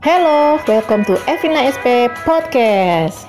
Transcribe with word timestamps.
Hello, 0.00 0.56
welcome 0.64 1.04
to 1.04 1.20
Evina 1.28 1.68
SP 1.68 2.08
Podcast. 2.24 3.28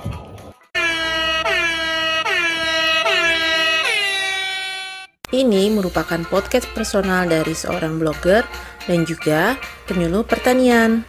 Ini 5.28 5.76
merupakan 5.76 6.23
podcast 6.31 6.71
personal 6.71 7.28
dari 7.28 7.52
seorang 7.52 7.99
blogger 7.99 8.47
dan 8.88 9.04
juga 9.04 9.60
penyuluh 9.91 10.23
pertanian. 10.23 11.04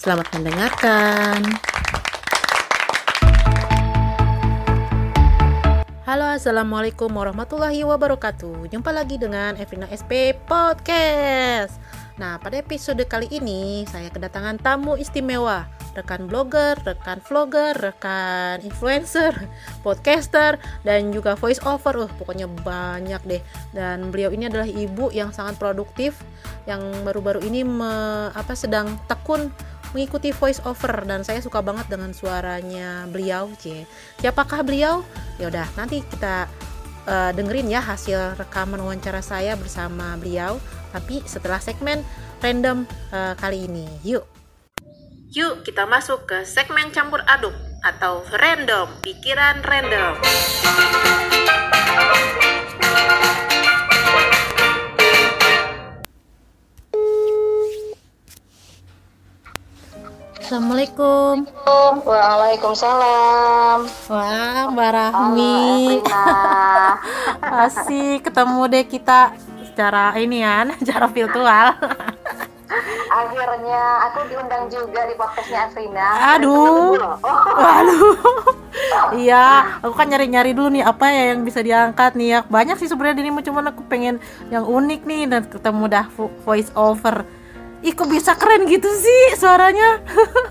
Selamat 0.00 0.32
mendengarkan. 0.32 1.44
Halo, 6.08 6.32
assalamualaikum 6.32 7.12
warahmatullahi 7.12 7.84
wabarakatuh. 7.84 8.72
Jumpa 8.72 8.88
lagi 8.88 9.20
dengan 9.20 9.60
Evina 9.60 9.84
SP 9.92 10.32
Podcast. 10.48 11.76
Nah, 12.14 12.38
pada 12.38 12.62
episode 12.62 13.02
kali 13.10 13.26
ini 13.34 13.82
saya 13.90 14.06
kedatangan 14.06 14.62
tamu 14.62 14.94
istimewa, 14.94 15.66
rekan 15.98 16.30
blogger, 16.30 16.78
rekan 16.86 17.18
vlogger, 17.18 17.74
rekan 17.74 18.62
influencer, 18.62 19.34
podcaster, 19.86 20.62
dan 20.86 21.10
juga 21.10 21.34
voice 21.34 21.58
over. 21.66 22.06
Uh, 22.06 22.10
pokoknya 22.14 22.46
banyak 22.46 23.18
deh. 23.26 23.42
Dan 23.74 24.14
beliau 24.14 24.30
ini 24.30 24.46
adalah 24.46 24.66
ibu 24.66 25.10
yang 25.10 25.34
sangat 25.34 25.58
produktif, 25.58 26.22
yang 26.70 26.82
baru-baru 27.02 27.42
ini 27.50 27.66
me, 27.66 28.30
apa 28.30 28.54
sedang 28.54 28.94
tekun 29.10 29.50
mengikuti 29.94 30.34
voice 30.34 30.58
over 30.66 31.06
dan 31.06 31.22
saya 31.22 31.38
suka 31.38 31.62
banget 31.62 31.86
dengan 31.86 32.10
suaranya 32.14 33.10
beliau. 33.10 33.50
C. 33.58 33.86
Siapakah 34.22 34.62
beliau? 34.62 35.02
Ya 35.38 35.50
udah, 35.50 35.66
nanti 35.74 36.02
kita 36.02 36.50
uh, 37.08 37.30
dengerin 37.32 37.72
ya 37.72 37.80
hasil 37.80 38.36
rekaman 38.36 38.80
wawancara 38.80 39.20
saya 39.24 39.56
bersama 39.56 40.16
beliau 40.20 40.60
tapi 40.94 41.24
setelah 41.26 41.58
segmen 41.58 42.06
random 42.38 42.86
uh, 43.10 43.34
kali 43.34 43.66
ini. 43.66 43.88
Yuk. 44.06 44.24
Yuk 45.34 45.66
kita 45.66 45.82
masuk 45.90 46.30
ke 46.30 46.46
segmen 46.46 46.94
campur 46.94 47.18
aduk 47.26 47.54
atau 47.82 48.22
random, 48.38 48.86
pikiran 49.02 49.60
random. 49.66 50.14
Assalamualaikum. 60.44 61.48
Waalaikumsalam. 62.04 63.88
Wah, 64.12 64.68
Mbak 64.76 64.90
Rahmi. 64.92 66.04
Asik 67.40 68.28
ketemu 68.28 68.60
deh 68.68 68.84
kita 68.84 69.32
secara 69.64 70.12
ini 70.20 70.44
ya, 70.44 70.68
secara 70.84 71.08
virtual. 71.08 71.80
Akhirnya 73.08 73.82
aku 74.04 74.28
diundang 74.28 74.68
juga 74.68 75.08
di 75.08 75.16
podcastnya 75.16 75.64
Afrina. 75.64 76.36
Aduh. 76.36 76.92
Waduh. 77.64 78.12
Iya, 79.16 79.80
aku 79.80 79.96
kan 79.96 80.12
nyari-nyari 80.12 80.52
dulu 80.52 80.76
nih 80.76 80.84
apa 80.84 81.08
ya 81.08 81.32
yang 81.32 81.40
bisa 81.40 81.64
diangkat 81.64 82.20
nih 82.20 82.28
ya. 82.28 82.38
Banyak 82.44 82.76
sih 82.76 82.92
sebenarnya 82.92 83.24
ini 83.24 83.32
cuma 83.48 83.64
aku 83.64 83.80
pengen 83.88 84.20
yang 84.52 84.68
unik 84.68 85.08
nih 85.08 85.24
dan 85.24 85.48
ketemu 85.48 85.88
dah 85.88 86.04
voice 86.44 86.68
over. 86.76 87.24
Ih, 87.84 87.92
kok 87.92 88.08
bisa 88.08 88.32
keren 88.32 88.64
gitu 88.64 88.88
sih 88.88 89.36
suaranya? 89.36 90.00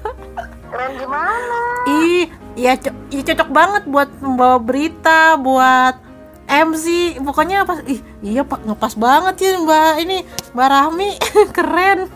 Keren 0.74 0.92
gimana? 1.02 1.60
Ih, 1.90 2.30
ya, 2.54 2.78
co 2.78 2.90
ya 3.10 3.22
cocok 3.26 3.50
banget 3.50 3.84
buat 3.90 4.10
membawa 4.22 4.58
berita, 4.62 5.38
buat 5.42 5.98
MC 6.44 7.18
pokoknya 7.24 7.64
pas 7.64 7.80
ih 7.88 8.04
iya 8.20 8.44
pak 8.44 8.68
ngepas 8.68 8.94
banget 9.00 9.36
ya 9.42 9.52
mbak 9.64 9.94
ini 10.04 10.18
mbak 10.54 10.68
Rahmi 10.70 11.10
keren. 11.56 12.12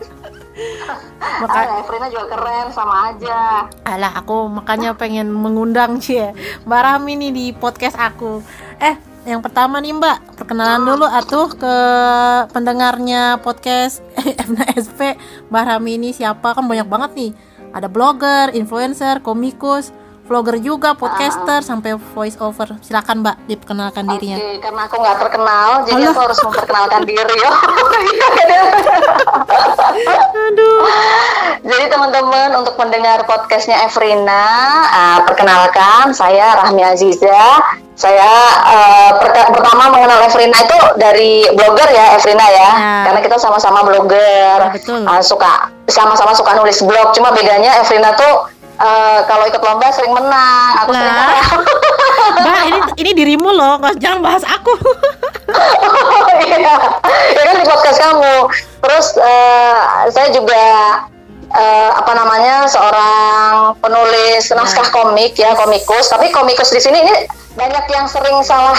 Maka 1.42 1.86
Efrina 1.86 2.10
juga 2.10 2.34
keren 2.34 2.68
sama 2.74 3.14
aja. 3.14 3.70
Alah 3.86 4.14
aku 4.18 4.50
makanya 4.50 4.98
pengen 4.98 5.30
mengundang 5.34 6.02
sih 6.04 6.22
mbak 6.68 6.82
Rahmi 6.82 7.18
nih 7.18 7.32
di 7.34 7.46
podcast 7.56 7.98
aku. 7.98 8.42
Eh 8.78 9.07
yang 9.28 9.44
pertama 9.44 9.84
nih 9.84 9.92
mbak 9.92 10.40
perkenalan 10.40 10.88
dulu 10.88 11.04
atuh 11.04 11.52
ke 11.52 11.76
pendengarnya 12.56 13.44
podcast 13.44 14.00
FNSP 14.48 15.20
mbak 15.52 15.64
Rahmi 15.68 16.00
ini 16.00 16.10
siapa 16.16 16.56
kan 16.56 16.64
banyak 16.64 16.88
banget 16.88 17.12
nih 17.20 17.32
ada 17.76 17.92
blogger, 17.92 18.56
influencer, 18.56 19.20
komikus, 19.20 19.92
vlogger 20.28 20.60
juga, 20.60 20.96
podcaster, 20.96 21.64
uh, 21.64 21.66
sampai 21.66 21.96
voice 22.16 22.36
over. 22.44 22.76
Silakan 22.84 23.24
Mbak, 23.24 23.36
diperkenalkan 23.48 24.04
okay, 24.08 24.14
dirinya. 24.20 24.38
Oke, 24.40 24.52
karena 24.60 24.82
aku 24.88 24.96
nggak 25.00 25.18
terkenal, 25.24 25.70
jadi 25.88 26.04
Alah. 26.04 26.12
aku 26.12 26.22
harus 26.28 26.40
memperkenalkan 26.44 27.02
diri. 27.10 27.38
Aduh. 30.52 30.80
Jadi 31.68 31.86
teman-teman 31.92 32.50
untuk 32.60 32.76
mendengar 32.80 33.24
podcastnya 33.28 33.88
Evrina, 33.88 34.46
uh, 34.92 35.20
perkenalkan 35.28 36.12
saya 36.12 36.60
Rahmi 36.60 36.84
Aziza. 36.84 37.87
Saya 37.98 38.30
uh, 38.62 39.12
pertama 39.50 39.90
mengenal 39.90 40.22
Evrina 40.30 40.54
itu 40.54 40.78
dari 41.02 41.50
blogger 41.50 41.90
ya 41.90 42.14
Evrina 42.14 42.46
ya, 42.46 42.54
ya. 42.54 42.70
karena 43.10 43.20
kita 43.26 43.38
sama-sama 43.42 43.82
blogger, 43.82 44.62
ya, 44.62 44.70
betul. 44.70 45.02
Uh, 45.02 45.18
suka 45.18 45.74
sama-sama 45.90 46.38
suka 46.38 46.54
nulis 46.62 46.78
blog. 46.86 47.18
Cuma 47.18 47.34
bedanya 47.34 47.82
Evrina 47.82 48.14
tuh 48.14 48.54
uh, 48.78 49.20
kalau 49.26 49.44
ikut 49.50 49.62
lomba 49.62 49.90
sering 49.90 50.14
menang 50.14 50.72
aku 50.86 50.92
nah. 50.94 51.02
sering 51.02 51.16
kalah 51.18 51.46
ini 52.70 52.80
ini 53.02 53.12
dirimu 53.18 53.50
loh 53.50 53.82
jangan 53.98 54.20
bahas 54.22 54.44
aku 54.46 54.74
iya 56.48 56.76
ya 57.34 57.42
kan 57.44 57.56
di 57.58 57.66
podcast 57.66 58.00
kamu 58.00 58.36
terus 58.86 59.08
uh, 59.18 60.06
saya 60.14 60.30
juga 60.32 60.66
uh, 61.58 61.92
apa 61.98 62.12
namanya 62.14 62.70
seorang 62.70 63.74
penulis 63.82 64.54
naskah 64.54 64.88
komik 64.94 65.34
ya 65.34 65.58
komikus. 65.58 66.08
Tapi 66.14 66.30
komikus 66.30 66.70
di 66.70 66.80
sini 66.80 67.02
ini 67.02 67.14
banyak 67.58 67.86
yang 67.90 68.06
sering 68.06 68.38
salah 68.46 68.78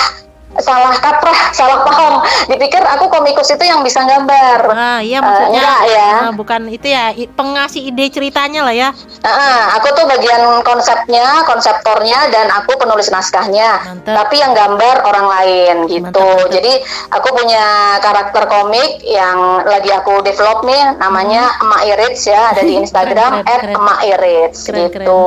salah 0.57 0.97
kaprah, 0.97 1.53
salah 1.53 1.85
paham. 1.85 2.25
Dipikir 2.49 2.81
aku 2.81 3.13
komikus 3.13 3.53
itu 3.53 3.61
yang 3.69 3.85
bisa 3.85 4.01
gambar. 4.09 4.73
Ah, 4.73 5.01
iya 5.05 5.21
maksudnya. 5.21 5.61
Uh, 5.61 5.61
enggak 5.61 5.81
ya. 5.85 6.09
Uh, 6.09 6.33
bukan 6.33 6.61
itu 6.73 6.87
ya, 6.89 7.13
pengasih 7.37 7.93
ide 7.93 8.09
ceritanya 8.09 8.65
lah 8.65 8.73
ya. 8.73 8.89
Uh, 9.21 9.63
aku 9.77 9.93
tuh 9.93 10.09
bagian 10.09 10.65
konsepnya, 10.65 11.45
konseptornya 11.45 12.33
dan 12.33 12.49
aku 12.49 12.81
penulis 12.81 13.13
naskahnya. 13.13 13.85
Mantap. 13.85 14.15
Tapi 14.25 14.35
yang 14.41 14.53
gambar 14.57 14.97
orang 15.05 15.27
lain 15.29 15.77
gitu. 15.93 16.09
Mantap, 16.09 16.49
mantap. 16.49 16.55
Jadi 16.57 16.73
aku 17.13 17.29
punya 17.37 17.67
karakter 18.01 18.43
komik 18.49 19.05
yang 19.05 19.69
lagi 19.69 19.93
aku 19.93 20.25
develop 20.25 20.65
nih 20.65 20.97
namanya 20.97 21.53
hmm. 21.53 21.63
Emak 21.69 21.83
Irits 21.93 22.23
ya, 22.25 22.57
ada 22.57 22.65
di 22.65 22.75
Instagram 22.83 23.45
@emakirits 23.45 24.65
gitu. 24.65 25.23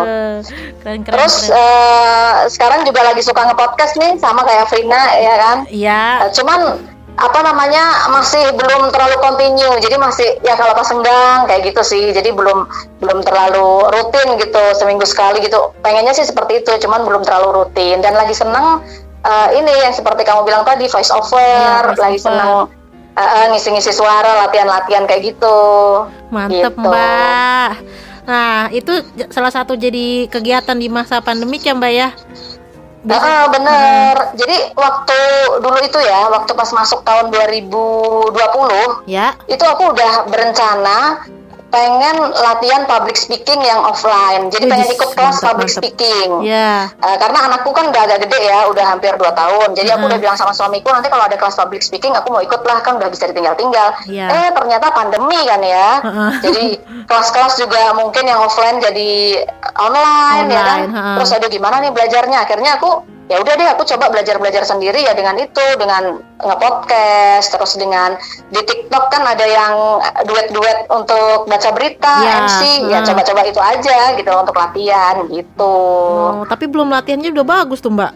Uh, 0.00 0.40
keren, 0.80 1.04
keren, 1.04 1.12
Terus 1.12 1.52
keren. 1.52 1.60
Uh, 1.60 2.34
sekarang 2.48 2.80
juga 2.88 3.04
lagi 3.04 3.20
suka 3.20 3.44
ngepodcast 3.52 4.00
nih 4.00 4.16
sama 4.16 4.45
kayak 4.46 4.66
Frina 4.70 5.02
ya 5.18 5.34
kan? 5.36 5.56
Iya. 5.66 6.02
Uh, 6.22 6.30
cuman 6.32 6.60
apa 7.16 7.38
namanya 7.40 8.12
masih 8.12 8.44
belum 8.54 8.92
terlalu 8.92 9.16
continue. 9.24 9.74
Jadi 9.80 9.96
masih 9.96 10.28
ya 10.44 10.54
kalau 10.54 10.76
pas 10.76 10.86
senggang 10.86 11.48
kayak 11.50 11.72
gitu 11.72 11.82
sih. 11.82 12.04
Jadi 12.14 12.30
belum 12.30 12.68
belum 13.02 13.18
terlalu 13.26 13.90
rutin 13.90 14.38
gitu 14.38 14.62
seminggu 14.78 15.04
sekali 15.08 15.42
gitu. 15.42 15.72
Pengennya 15.80 16.12
sih 16.14 16.28
seperti 16.28 16.62
itu 16.62 16.70
cuman 16.86 17.02
belum 17.08 17.24
terlalu 17.24 17.64
rutin. 17.64 18.04
Dan 18.04 18.14
lagi 18.14 18.36
seneng 18.36 18.84
uh, 19.24 19.48
ini 19.50 19.72
yang 19.82 19.96
seperti 19.96 20.22
kamu 20.22 20.46
bilang 20.46 20.62
tadi 20.62 20.86
voice 20.86 21.10
over. 21.10 21.92
Ya, 21.92 21.96
lagi 21.96 22.20
seneng 22.20 22.68
uh, 23.16 23.46
ngisi-ngisi 23.50 23.90
suara 23.96 24.46
latihan-latihan 24.46 25.08
kayak 25.08 25.34
gitu. 25.34 25.58
Mantep 26.28 26.76
gitu. 26.76 26.84
mbak. 26.84 27.70
Nah 28.26 28.68
itu 28.74 28.92
salah 29.32 29.54
satu 29.54 29.78
jadi 29.78 30.28
kegiatan 30.28 30.76
di 30.76 30.92
masa 30.92 31.24
pandemik 31.24 31.64
ya 31.64 31.72
mbak 31.72 31.92
ya 31.94 32.08
Ah, 33.06 33.46
bener. 33.54 34.14
Hmm. 34.18 34.34
Jadi 34.34 34.56
waktu 34.74 35.20
dulu 35.62 35.78
itu 35.78 35.98
ya, 36.02 36.26
waktu 36.30 36.50
pas 36.58 36.70
masuk 36.74 37.06
tahun 37.06 37.30
2020, 37.30 39.06
ya. 39.06 39.38
Itu 39.46 39.62
aku 39.62 39.94
udah 39.94 40.26
berencana 40.26 41.22
pengen 41.76 42.16
latihan 42.32 42.82
public 42.88 43.20
speaking 43.20 43.60
yang 43.60 43.84
offline. 43.84 44.48
Jadi 44.48 44.64
pengen 44.64 44.88
ikut 44.88 45.12
kelas 45.12 45.36
mantap, 45.36 45.48
public 45.52 45.68
mantap. 45.68 45.80
speaking. 45.84 46.28
Yeah. 46.40 46.88
Ya. 46.88 47.04
Uh, 47.04 47.16
karena 47.20 47.38
anakku 47.52 47.70
kan 47.76 47.92
udah 47.92 48.02
agak 48.08 48.24
gede 48.24 48.40
ya, 48.48 48.64
udah 48.72 48.84
hampir 48.88 49.12
2 49.12 49.20
tahun. 49.20 49.68
Jadi 49.76 49.88
aku 49.92 50.04
udah 50.08 50.18
bilang 50.18 50.36
sama 50.40 50.56
suamiku 50.56 50.88
nanti 50.88 51.12
kalau 51.12 51.28
ada 51.28 51.36
kelas 51.36 51.52
public 51.60 51.84
speaking 51.84 52.16
aku 52.16 52.32
mau 52.32 52.40
ikut 52.40 52.64
lah 52.64 52.80
kan 52.80 52.96
udah 52.96 53.12
bisa 53.12 53.28
ditinggal-tinggal. 53.28 53.92
Yeah. 54.08 54.32
Eh 54.32 54.48
ternyata 54.56 54.88
pandemi 54.96 55.36
kan 55.44 55.60
ya. 55.60 55.88
Jadi 56.40 56.80
kelas-kelas 57.04 57.60
juga 57.60 57.92
mungkin 57.92 58.24
yang 58.24 58.40
offline 58.40 58.80
jadi 58.80 59.44
online, 59.76 60.48
online 60.48 60.48
ya 60.48 60.62
kan. 60.64 60.80
Terus 61.20 61.30
aduh 61.36 61.50
gimana 61.52 61.84
nih 61.84 61.92
belajarnya? 61.92 62.38
Akhirnya 62.48 62.80
aku 62.80 63.15
ya 63.26 63.42
udah 63.42 63.54
deh 63.58 63.68
aku 63.74 63.82
coba 63.90 64.06
belajar 64.14 64.38
belajar 64.38 64.62
sendiri 64.62 65.02
ya 65.02 65.10
dengan 65.10 65.34
itu 65.42 65.64
dengan 65.78 66.22
ngepodcast 66.38 67.50
terus 67.50 67.74
dengan 67.74 68.14
di 68.54 68.62
TikTok 68.62 69.10
kan 69.10 69.26
ada 69.26 69.42
yang 69.42 69.74
duet 70.30 70.54
duet 70.54 70.86
untuk 70.94 71.50
baca 71.50 71.70
berita 71.74 72.14
ya, 72.22 72.46
MC 72.46 72.86
hmm. 72.86 72.90
ya 72.94 72.98
coba-coba 73.02 73.42
itu 73.50 73.58
aja 73.58 73.98
gitu 74.14 74.30
untuk 74.30 74.54
latihan 74.54 75.26
gitu 75.26 75.74
oh, 76.38 76.46
tapi 76.46 76.70
belum 76.70 76.86
latihannya 76.86 77.34
udah 77.34 77.46
bagus 77.46 77.82
tuh 77.82 77.90
mbak 77.90 78.14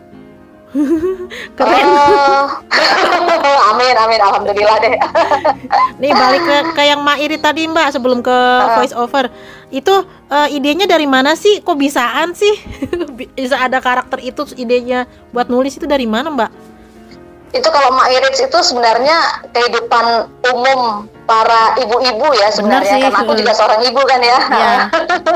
Keren. 1.59 1.83
Uh, 1.83 2.47
amin 3.75 3.95
amin 3.99 4.21
alhamdulillah 4.23 4.77
deh. 4.79 4.95
Nih 5.99 6.15
balik 6.15 6.43
ke 6.47 6.57
ke 6.79 6.83
yang 6.87 7.03
Mairi 7.03 7.43
tadi 7.43 7.67
Mbak 7.67 7.99
sebelum 7.99 8.23
ke 8.23 8.31
uh. 8.31 8.79
voice 8.79 8.95
over. 8.95 9.27
Itu 9.71 10.03
uh, 10.07 10.49
idenya 10.51 10.91
dari 10.91 11.07
mana 11.07 11.39
sih? 11.39 11.63
Kok 11.63 11.79
bisaan 11.79 12.35
sih? 12.35 12.55
Bisa 13.39 13.57
ada 13.59 13.79
karakter 13.79 14.19
itu 14.23 14.43
idenya 14.59 15.07
buat 15.31 15.47
nulis 15.47 15.79
itu 15.79 15.87
dari 15.87 16.11
mana 16.11 16.31
Mbak? 16.31 16.51
Itu 17.51 17.67
kalau 17.67 17.91
Mak 17.99 18.15
Iris 18.15 18.47
itu 18.47 18.59
sebenarnya 18.63 19.43
kehidupan 19.51 20.31
umum 20.55 21.11
para 21.27 21.75
ibu-ibu 21.83 22.31
ya 22.39 22.47
sebenarnya 22.55 23.11
karena 23.11 23.27
aku 23.27 23.35
juga 23.35 23.51
seorang 23.55 23.83
ibu 23.91 23.99
kan 24.07 24.23
ya. 24.23 24.39
ya. 24.39 24.75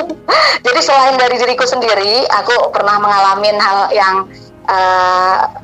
Jadi 0.66 0.80
selain 0.82 1.18
dari 1.18 1.38
diriku 1.42 1.66
sendiri, 1.66 2.22
aku 2.30 2.70
pernah 2.70 3.02
mengalami 3.02 3.50
hal 3.58 3.90
yang 3.90 4.14
uh, 4.70 5.58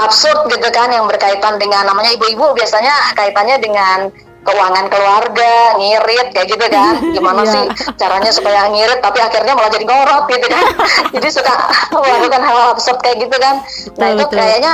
absurd 0.00 0.48
gitu 0.48 0.68
kan 0.72 0.88
yang 0.88 1.04
berkaitan 1.04 1.60
dengan 1.60 1.84
namanya 1.84 2.16
ibu-ibu 2.16 2.56
biasanya 2.56 3.12
kaitannya 3.12 3.60
dengan 3.60 4.08
keuangan 4.50 4.86
keluarga, 4.90 5.54
ngirit 5.78 6.28
kayak 6.34 6.48
gitu 6.50 6.66
kan. 6.66 6.94
Gimana 7.16 7.42
yeah. 7.46 7.52
sih 7.54 7.64
caranya 7.94 8.30
supaya 8.34 8.66
ngirit 8.68 8.98
tapi 8.98 9.18
akhirnya 9.22 9.54
malah 9.54 9.70
jadi 9.70 9.86
ngorot 9.86 10.24
gitu 10.26 10.46
kan. 10.50 10.64
jadi 11.14 11.28
suka 11.30 11.54
melakukan 11.94 12.42
hal 12.42 12.58
absurd 12.74 12.98
kayak 13.00 13.22
gitu 13.22 13.36
kan. 13.38 13.62
Nah, 13.96 14.08
itu 14.18 14.24
kayaknya 14.34 14.72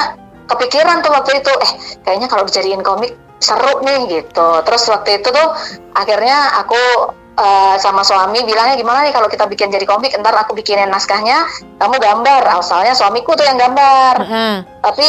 kepikiran 0.49 1.05
tuh 1.05 1.12
waktu 1.12 1.44
itu 1.44 1.52
eh 1.52 1.73
kayaknya 2.08 2.26
kalau 2.32 2.49
dijadiin 2.49 2.81
komik 2.81 3.12
seru 3.38 3.84
nih 3.84 4.00
gitu. 4.08 4.49
Terus 4.64 4.82
waktu 4.88 5.20
itu 5.20 5.28
tuh 5.28 5.49
akhirnya 5.93 6.64
aku 6.64 7.12
uh, 7.37 7.76
sama 7.76 8.02
suami 8.02 8.43
bilangnya 8.43 8.76
gimana 8.81 9.05
nih 9.05 9.12
kalau 9.12 9.28
kita 9.28 9.44
bikin 9.46 9.69
jadi 9.69 9.84
komik 9.84 10.12
ntar 10.17 10.32
aku 10.34 10.56
bikinin 10.56 10.88
naskahnya 10.88 11.44
kamu 11.76 11.96
gambar 12.00 12.43
asalnya 12.58 12.96
suamiku 12.96 13.37
tuh 13.37 13.44
yang 13.44 13.61
gambar 13.61 14.14
uh 14.20 14.25
-huh. 14.25 14.56
tapi 14.82 15.08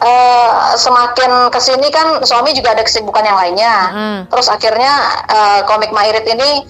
uh, 0.00 0.74
semakin 0.76 1.48
ke 1.52 1.60
sini 1.60 1.88
kan 1.88 2.20
suami 2.24 2.52
juga 2.52 2.76
ada 2.76 2.82
kesibukan 2.84 3.24
yang 3.24 3.38
lainnya. 3.38 3.74
Hmm. 3.92 4.18
Terus 4.28 4.48
akhirnya 4.50 4.92
uh, 5.28 5.60
komik 5.64 5.92
Mairit 5.92 6.26
ini 6.28 6.66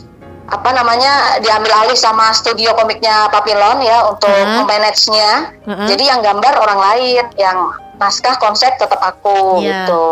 apa 0.46 0.70
namanya 0.70 1.42
diambil 1.42 1.74
alih 1.86 1.98
sama 1.98 2.30
studio 2.30 2.70
komiknya 2.78 3.26
Papilon 3.34 3.82
ya 3.82 4.06
untuk 4.06 4.30
hmm. 4.30 4.62
memanage-nya. 4.62 5.30
Hmm. 5.66 5.86
Jadi 5.90 6.04
yang 6.06 6.22
gambar 6.22 6.54
orang 6.62 6.78
lain, 6.78 7.24
yang 7.34 7.58
naskah 7.98 8.38
konsep 8.38 8.70
tetap 8.78 9.00
aku 9.02 9.62
yeah. 9.64 9.86
gitu. 9.86 10.06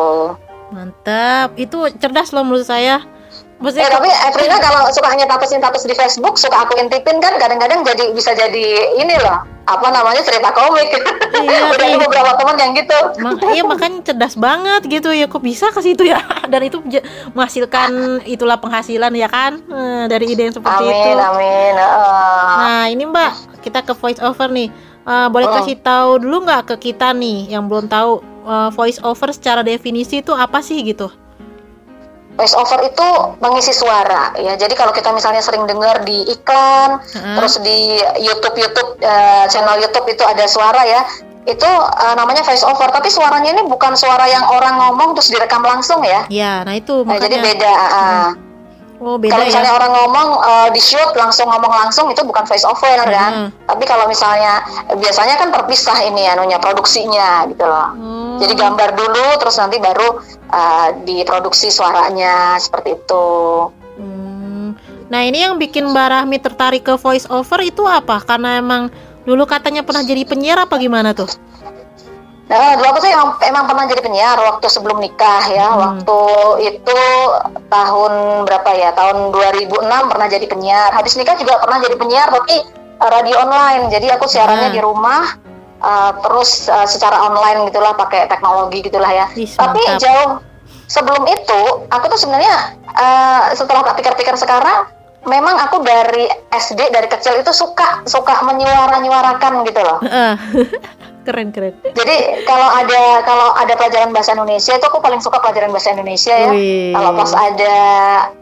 Mantap, 0.75 1.55
itu 1.55 1.78
cerdas 2.02 2.34
loh 2.34 2.43
menurut 2.43 2.67
saya. 2.67 3.05
Maksudnya, 3.64 3.88
eh 3.88 3.93
tapi 3.96 4.11
Evrina 4.12 4.61
kalau 4.61 4.93
suka 4.93 5.08
hanya 5.08 5.25
tapesin 5.25 5.64
tapes 5.64 5.88
di 5.88 5.96
Facebook, 5.96 6.37
suka 6.37 6.69
aku 6.69 6.76
intipin 6.76 7.16
kan 7.16 7.32
kadang-kadang 7.40 7.81
jadi 7.81 8.12
bisa 8.12 8.37
jadi 8.37 8.93
ini 9.00 9.16
loh 9.25 9.40
apa 9.64 9.88
namanya 9.88 10.20
cerita 10.20 10.52
komik. 10.52 10.93
Iya, 11.32 11.58
Udah 11.72 11.88
iya. 11.88 11.96
beberapa 11.96 12.37
teman 12.37 12.61
yang 12.61 12.76
gitu. 12.76 12.99
Mak 13.25 13.40
iya 13.56 13.64
makanya 13.64 14.05
cerdas 14.05 14.37
banget 14.37 14.84
gitu 14.84 15.08
ya 15.16 15.25
kok 15.25 15.40
bisa 15.40 15.72
ke 15.72 15.81
situ 15.81 16.05
ya 16.05 16.20
dan 16.52 16.61
itu 16.61 16.84
menghasilkan 17.32 18.20
itulah 18.28 18.61
penghasilan 18.61 19.12
ya 19.16 19.32
kan 19.32 19.56
eh, 19.64 20.05
dari 20.12 20.37
ide 20.37 20.52
yang 20.52 20.55
seperti 20.60 20.84
amin, 20.84 20.93
itu. 20.93 21.08
Amin 21.17 21.25
amin. 21.25 21.75
Uh. 21.81 22.56
Nah 22.60 22.84
ini 22.93 23.05
Mbak 23.08 23.32
kita 23.64 23.81
ke 23.81 23.96
voice 23.96 24.20
over 24.20 24.52
nih. 24.52 24.69
Uh, 25.05 25.28
boleh 25.32 25.49
uh. 25.49 25.60
kasih 25.60 25.81
tahu 25.81 26.20
dulu 26.20 26.44
nggak 26.44 26.76
ke 26.76 26.93
kita 26.93 27.17
nih 27.17 27.56
yang 27.56 27.64
belum 27.64 27.88
tahu 27.88 28.20
uh, 28.44 28.69
voice 28.72 29.00
over 29.00 29.32
secara 29.32 29.64
definisi 29.64 30.20
itu 30.20 30.37
apa 30.37 30.60
sih 30.60 30.81
gitu? 30.84 31.08
Voice 32.34 32.54
over 32.58 32.82
itu 32.82 33.08
mengisi 33.38 33.70
suara 33.70 34.34
ya 34.34 34.58
jadi 34.58 34.75
kalau 34.75 34.90
kita 34.90 35.14
misalnya 35.14 35.42
sering 35.42 35.64
dengar 35.70 36.02
di 36.02 36.26
iklan 36.26 36.98
hmm. 37.00 37.36
terus 37.38 37.62
di 37.62 37.98
YouTube 38.19 38.58
YouTube 38.58 38.90
uh, 39.02 39.46
channel 39.46 39.78
YouTube 39.78 40.06
itu 40.10 40.22
ada 40.26 40.44
suara 40.50 40.82
ya 40.82 41.02
itu 41.44 41.69
uh, 41.69 42.14
namanya 42.16 42.40
voice 42.42 42.64
over 42.64 42.88
tapi 42.88 43.12
suaranya 43.12 43.52
ini 43.54 43.62
bukan 43.69 43.94
suara 43.94 44.25
yang 44.26 44.48
orang 44.48 44.81
ngomong 44.81 45.12
terus 45.14 45.31
direkam 45.31 45.62
langsung 45.62 46.02
ya 46.02 46.26
ya 46.32 46.64
nah 46.66 46.75
itu 46.75 47.04
makanya. 47.04 47.14
nah, 47.14 47.22
jadi 47.22 47.36
beda 47.38 47.72
uh, 47.72 48.31
Oh, 49.04 49.20
beda 49.20 49.36
kalau 49.36 49.44
misalnya 49.44 49.72
ya? 49.75 49.76
orang 49.76 49.92
ngomong 49.92 50.28
uh, 50.40 50.69
di 50.72 50.81
shoot 50.81 51.12
langsung 51.12 51.50
ngomong 51.50 51.69
langsung 51.69 52.06
itu 52.08 52.25
bukan 52.25 52.46
voice 52.48 52.64
over 52.64 53.04
hmm. 53.04 53.12
kan. 53.12 53.32
Tapi 53.69 53.84
kalau 53.84 54.08
misalnya 54.08 54.64
biasanya 54.96 55.36
kan 55.36 55.52
terpisah 55.52 55.98
ini 56.08 56.25
anunya 56.25 56.56
produksinya 56.56 57.44
gitu 57.52 57.69
loh. 57.69 57.88
Hmm. 57.92 58.24
Jadi 58.40 58.54
gambar 58.58 58.90
dulu 58.96 59.26
terus 59.38 59.56
nanti 59.60 59.76
baru 59.78 60.22
uh, 60.50 60.88
diproduksi 61.06 61.70
suaranya 61.70 62.58
seperti 62.58 62.98
itu. 62.98 63.26
Hmm. 63.98 64.75
Nah, 65.12 65.20
ini 65.22 65.44
yang 65.44 65.60
bikin 65.60 65.86
Mbak 65.90 66.08
Rahmi 66.10 66.36
tertarik 66.40 66.82
ke 66.82 66.94
voice 66.98 67.28
over 67.31 67.60
itu 67.62 67.84
apa? 67.86 68.19
Karena 68.25 68.58
emang 68.58 68.90
dulu 69.22 69.44
katanya 69.46 69.86
pernah 69.86 70.02
jadi 70.02 70.26
penyiar 70.26 70.58
apa 70.64 70.75
gimana 70.81 71.14
tuh? 71.14 71.31
Nah, 72.44 72.76
dulu 72.76 72.86
aku 72.92 72.98
tuh 73.00 73.08
emang, 73.08 73.31
emang 73.40 73.64
pernah 73.64 73.84
jadi 73.88 74.02
penyiar 74.04 74.36
waktu 74.36 74.66
sebelum 74.69 75.00
nikah 75.00 75.44
ya. 75.48 75.69
Hmm. 75.72 75.81
Waktu 75.81 76.20
itu 76.76 77.00
tahun 77.72 78.12
berapa 78.44 78.70
ya? 78.76 78.90
Tahun 78.92 79.32
2006 79.32 80.10
pernah 80.12 80.26
jadi 80.28 80.46
penyiar. 80.48 80.90
Habis 80.92 81.16
nikah 81.16 81.40
juga 81.40 81.56
pernah 81.64 81.81
jadi 81.81 81.96
penyiar 81.96 82.28
tapi 82.28 82.60
uh, 83.00 83.10
radio 83.10 83.36
online. 83.48 83.88
Jadi 83.88 84.12
aku 84.12 84.28
siarannya 84.28 84.69
hmm. 84.72 84.76
di 84.76 84.81
rumah 84.84 85.44
uh, 85.84 86.12
terus 86.25 86.66
uh, 86.72 86.88
secara 86.88 87.28
online 87.28 87.69
gitulah 87.69 87.92
pakai 87.92 88.25
teknologi 88.26 88.81
gitulah 88.81 89.12
ya. 89.12 89.26
Is, 89.36 89.54
tapi 89.54 89.81
mantap. 89.84 90.00
jauh 90.00 90.31
sebelum 90.88 91.22
itu 91.28 91.60
aku 91.92 92.04
tuh 92.08 92.19
sebenarnya 92.19 92.81
uh, 92.96 93.52
setelah 93.52 93.84
pikir-pikir 93.92 94.34
sekarang 94.40 94.88
memang 95.25 95.56
aku 95.60 95.81
dari 95.84 96.28
SD 96.52 96.92
dari 96.92 97.08
kecil 97.08 97.40
itu 97.40 97.52
suka 97.52 98.04
suka 98.08 98.44
menyuara-nyuarakan 98.44 99.64
gitu 99.69 99.81
loh. 99.84 99.98
keren 101.25 101.48
keren 101.50 101.72
jadi 101.96 102.44
kalau 102.44 102.69
ada 102.69 103.25
kalau 103.25 103.48
ada 103.56 103.72
pelajaran 103.81 104.12
bahasa 104.12 104.36
Indonesia 104.36 104.76
itu 104.76 104.84
aku 104.84 105.00
paling 105.00 105.25
suka 105.25 105.40
pelajaran 105.40 105.72
bahasa 105.72 105.96
Indonesia 105.96 106.34
ya 106.36 106.52
kalau 106.92 107.10
pas 107.16 107.32
ada 107.32 107.76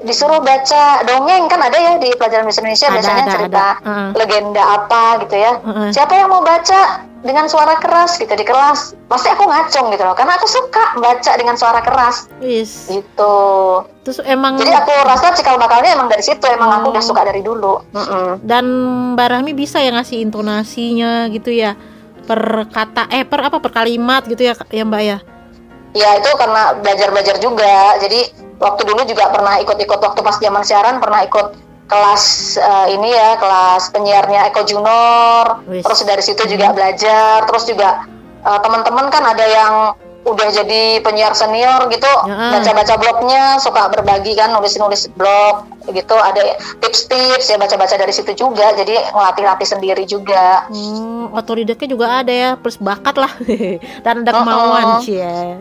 disuruh 0.02 0.42
baca 0.42 1.06
dongeng 1.06 1.46
kan 1.46 1.62
ada 1.62 1.78
ya 1.78 1.92
di 2.02 2.10
pelajaran 2.18 2.44
bahasa 2.44 2.60
Indonesia 2.60 2.86
ada, 2.90 2.94
biasanya 2.98 3.24
ada, 3.24 3.32
cerita 3.32 3.66
ada. 3.78 3.86
Uh. 3.86 4.10
legenda 4.18 4.62
apa 4.66 5.02
gitu 5.22 5.36
ya 5.38 5.52
uh 5.62 5.70
-uh. 5.70 5.88
siapa 5.94 6.12
yang 6.18 6.28
mau 6.28 6.42
baca 6.42 7.06
dengan 7.22 7.46
suara 7.46 7.78
keras 7.78 8.19
gitu 8.19 8.30
di 8.34 8.42
kelas. 8.42 8.98
Pasti 9.06 9.30
aku 9.30 9.46
ngacung 9.46 9.94
gitu 9.94 10.02
loh 10.02 10.14
karena 10.19 10.34
aku 10.36 10.46
suka 10.50 10.98
baca 10.98 11.32
dengan 11.38 11.54
suara 11.54 11.80
keras. 11.80 12.28
Yes. 12.42 12.90
gitu. 12.90 13.34
Terus 14.02 14.19
emang 14.26 14.58
jadi 14.58 14.82
aku 14.82 14.92
rasa 15.06 15.30
cikal 15.38 15.56
bakalnya 15.56 15.94
emang 15.94 16.10
dari 16.10 16.22
situ 16.26 16.42
emang 16.50 16.69
oh. 16.69 16.76
aku 16.82 16.86
udah 16.90 17.04
suka 17.04 17.22
dari 17.22 17.40
dulu. 17.40 17.78
Mm 17.94 18.04
-mm. 18.04 18.28
dan 18.42 18.64
Mbak 19.14 19.28
Rahmi 19.30 19.52
bisa 19.54 19.78
ya 19.78 19.94
ngasih 19.94 20.19
intonasinya 20.20 21.30
gitu 21.30 21.54
ya? 21.54 21.78
Per 22.26 22.66
kata 22.70 23.06
eh 23.14 23.22
per 23.22 23.46
apa? 23.46 23.62
Per 23.62 23.70
kalimat 23.70 24.26
gitu 24.26 24.42
ya 24.42 24.58
ya 24.75 24.82
Mbak 24.82 25.02
ya? 25.06 25.18
Ya 25.92 26.10
itu 26.18 26.30
karena 26.34 26.75
belajar-belajar 26.82 27.36
juga. 27.38 28.00
Jadi 28.02 28.32
waktu 28.58 28.82
dulu 28.86 29.02
juga 29.06 29.30
pernah 29.30 29.58
ikut-ikut 29.62 29.98
waktu 30.02 30.20
pas 30.22 30.36
zaman 30.38 30.62
siaran 30.66 30.98
pernah 30.98 31.22
ikut 31.26 31.71
kelas 31.92 32.56
uh, 32.56 32.86
ini 32.88 33.12
ya 33.12 33.36
kelas 33.36 33.92
penyiarnya 33.92 34.49
Eko 34.49 34.64
Junior. 34.64 35.61
Wish. 35.68 35.84
terus 35.84 36.00
dari 36.08 36.22
situ 36.25 36.42
juga 36.49 36.72
belajar. 36.72 37.44
Terus 37.44 37.64
juga 37.68 38.08
uh, 38.49 38.58
teman-teman 38.64 39.12
kan 39.12 39.25
ada 39.28 39.44
yang 39.44 39.72
udah 40.23 40.49
jadi 40.55 41.02
penyiar 41.02 41.35
senior 41.35 41.91
gitu 41.91 42.12
baca-baca 42.31 42.95
blognya 42.95 43.59
suka 43.59 43.91
berbagi 43.91 44.38
kan 44.38 44.55
nulis-nulis 44.55 45.11
blog 45.19 45.67
gitu 45.91 46.14
ada 46.14 46.62
tips-tips 46.79 47.50
ya 47.50 47.59
baca-baca 47.59 47.99
dari 47.99 48.14
situ 48.14 48.31
juga 48.38 48.71
jadi 48.79 49.11
ngelatih-latih 49.11 49.67
sendiri 49.67 50.07
juga 50.07 50.71
hmm, 50.71 51.35
otodidaknya 51.35 51.88
juga 51.91 52.07
ada 52.23 52.31
ya 52.31 52.50
plus 52.55 52.79
bakat 52.79 53.19
lah 53.19 53.33
dan 54.07 54.23
ada 54.23 54.31
kemauan 54.31 54.85
uh 54.87 54.93
-uh. 54.99 55.00
sih 55.02 55.19
ya 55.19 55.59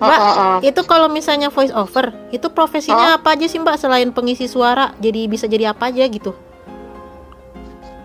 mbak 0.00 0.16
uh 0.16 0.32
-uh. 0.32 0.56
itu 0.64 0.80
kalau 0.88 1.12
misalnya 1.12 1.52
voice 1.52 1.72
over 1.76 2.16
itu 2.32 2.48
profesinya 2.48 2.96
uh 2.96 3.12
-uh. 3.14 3.18
apa 3.20 3.36
aja 3.36 3.46
sih 3.52 3.60
mbak 3.60 3.76
selain 3.76 4.08
pengisi 4.16 4.48
suara 4.48 4.96
jadi 4.96 5.28
bisa 5.28 5.44
jadi 5.44 5.76
apa 5.76 5.92
aja 5.92 6.08
gitu 6.08 6.32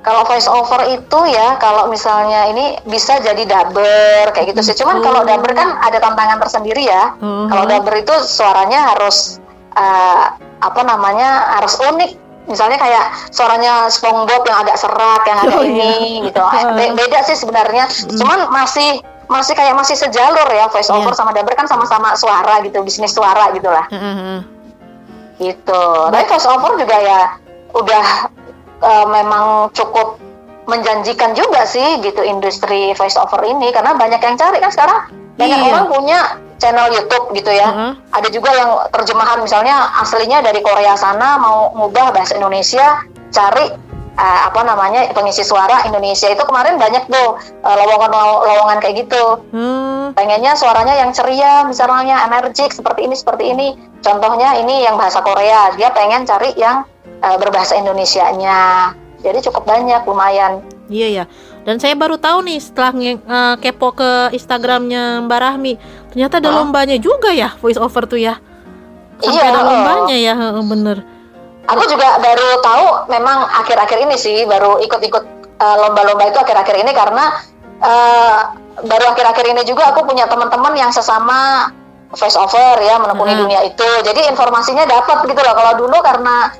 kalau 0.06 0.22
voice 0.22 0.46
over 0.46 0.86
itu 0.94 1.20
ya, 1.34 1.58
kalau 1.58 1.90
misalnya 1.90 2.54
ini 2.54 2.78
bisa 2.86 3.18
jadi 3.18 3.42
dubber 3.42 4.30
kayak 4.38 4.54
gitu 4.54 4.62
sih. 4.62 4.78
Cuman 4.78 5.02
kalau 5.02 5.26
dubber 5.26 5.50
kan 5.58 5.82
ada 5.82 5.98
tantangan 5.98 6.38
tersendiri 6.46 6.86
ya. 6.86 7.18
Uh-huh. 7.18 7.50
Kalau 7.50 7.66
dubber 7.66 8.06
itu 8.06 8.14
suaranya 8.22 8.94
harus 8.94 9.42
uh, 9.74 10.38
apa 10.62 10.82
namanya 10.86 11.58
harus 11.58 11.82
unik. 11.82 12.22
Misalnya 12.46 12.78
kayak 12.78 13.34
suaranya 13.34 13.90
SpongeBob 13.90 14.46
yang 14.46 14.62
agak 14.62 14.78
serak, 14.78 15.26
yang 15.26 15.42
agak 15.42 15.58
oh, 15.58 15.66
ini 15.66 16.22
iya. 16.22 16.26
gitu. 16.30 16.44
Be- 16.78 16.94
beda 16.94 17.20
sih 17.26 17.38
sebenarnya. 17.42 17.90
Uh-huh. 17.90 18.22
Cuman 18.22 18.40
masih 18.54 19.02
masih 19.26 19.58
kayak 19.58 19.74
masih 19.74 19.98
sejalur 19.98 20.46
ya 20.54 20.70
voice 20.70 20.94
over 20.94 21.10
yeah. 21.10 21.18
sama 21.18 21.34
dubber 21.34 21.58
kan 21.58 21.66
sama-sama 21.66 22.14
suara 22.14 22.62
gitu, 22.62 22.78
bisnis 22.86 23.10
suara 23.10 23.50
gitulah. 23.58 23.90
Uh-huh. 23.90 24.46
Gitu. 25.42 25.84
Tapi 26.14 26.26
voice 26.30 26.46
over 26.46 26.78
juga 26.78 26.98
ya 27.02 27.42
udah 27.74 28.30
uh, 28.82 29.06
memang 29.08 29.70
cukup 29.72 30.18
menjanjikan 30.66 31.38
juga 31.38 31.64
sih 31.70 32.02
gitu 32.02 32.26
industri 32.26 32.92
voice 32.98 33.20
over 33.22 33.46
ini 33.46 33.70
karena 33.70 33.94
banyak 33.94 34.18
yang 34.18 34.34
cari 34.34 34.58
kan 34.58 34.74
sekarang 34.74 35.00
banyak 35.38 35.60
iya. 35.62 35.70
orang 35.70 35.86
punya 35.92 36.20
channel 36.58 36.88
YouTube 36.92 37.36
gitu 37.36 37.52
ya. 37.52 37.68
Uh-huh. 37.70 37.92
Ada 38.16 38.28
juga 38.32 38.50
yang 38.56 38.72
terjemahan 38.90 39.44
misalnya 39.44 39.76
aslinya 40.00 40.40
dari 40.42 40.64
Korea 40.64 40.96
sana 40.96 41.38
mau 41.38 41.76
ngubah 41.76 42.16
bahasa 42.16 42.40
Indonesia, 42.40 43.04
cari 43.30 43.68
uh, 44.16 44.40
apa 44.48 44.62
namanya 44.64 45.12
pengisi 45.12 45.44
suara 45.44 45.84
Indonesia 45.84 46.32
itu 46.32 46.44
kemarin 46.48 46.80
banyak 46.80 47.12
tuh 47.12 47.38
uh, 47.40 47.76
lowongan 47.76 48.12
lowongan 48.48 48.78
kayak 48.80 49.06
gitu. 49.06 49.44
Hmm. 49.52 50.16
Pengennya 50.16 50.56
suaranya 50.56 50.96
yang 50.96 51.12
ceria, 51.12 51.68
misalnya 51.68 52.24
energik 52.32 52.72
seperti 52.72 53.04
ini 53.06 53.16
seperti 53.20 53.52
ini. 53.52 53.68
Contohnya 54.00 54.56
ini 54.56 54.88
yang 54.88 54.96
bahasa 54.96 55.20
Korea, 55.20 55.76
dia 55.76 55.92
pengen 55.92 56.24
cari 56.24 56.56
yang 56.56 56.88
uh, 57.26 57.38
berbahasa 57.42 57.74
Indonesianya. 57.82 58.94
Jadi 59.26 59.42
cukup 59.50 59.66
banyak, 59.66 60.06
lumayan. 60.06 60.62
Iya 60.86 61.08
ya. 61.10 61.24
Dan 61.66 61.82
saya 61.82 61.98
baru 61.98 62.22
tahu 62.22 62.46
nih 62.46 62.62
setelah 62.62 62.94
uh, 62.94 63.56
kepo 63.58 63.98
ke 63.98 64.30
Instagramnya 64.38 65.26
Mbak 65.26 65.40
Rahmi, 65.42 65.74
ternyata 66.14 66.38
ada 66.38 66.54
oh. 66.54 66.62
lombanya 66.62 67.02
juga 67.02 67.34
ya 67.34 67.58
voice 67.58 67.82
over 67.82 68.06
tuh 68.06 68.22
ya. 68.22 68.38
Sampai 69.18 69.42
iya, 69.42 69.50
ada 69.50 69.62
lombanya 69.66 70.18
ya, 70.22 70.34
bener 70.62 71.16
aku 71.66 71.84
juga 71.90 72.22
baru 72.22 72.62
tahu 72.62 72.86
memang 73.10 73.50
akhir-akhir 73.66 73.98
ini 74.06 74.16
sih 74.18 74.46
baru 74.46 74.78
ikut-ikut 74.82 75.24
uh, 75.58 75.76
lomba-lomba 75.86 76.30
itu 76.30 76.38
akhir-akhir 76.38 76.76
ini 76.86 76.92
karena 76.94 77.26
uh, 77.82 78.38
baru 78.86 79.06
akhir-akhir 79.14 79.46
ini 79.50 79.62
juga 79.66 79.94
aku 79.94 80.06
punya 80.06 80.30
teman-teman 80.30 80.74
yang 80.78 80.92
sesama 80.94 81.70
face 82.16 82.38
over 82.38 82.80
ya 82.80 83.02
menekuni 83.02 83.34
hmm. 83.34 83.42
dunia 83.42 83.60
itu 83.66 83.88
jadi 84.06 84.30
informasinya 84.30 84.86
dapat 84.86 85.26
gitu 85.26 85.42
loh 85.42 85.56
kalau 85.58 85.74
dulu 85.76 85.98
karena 86.06 86.54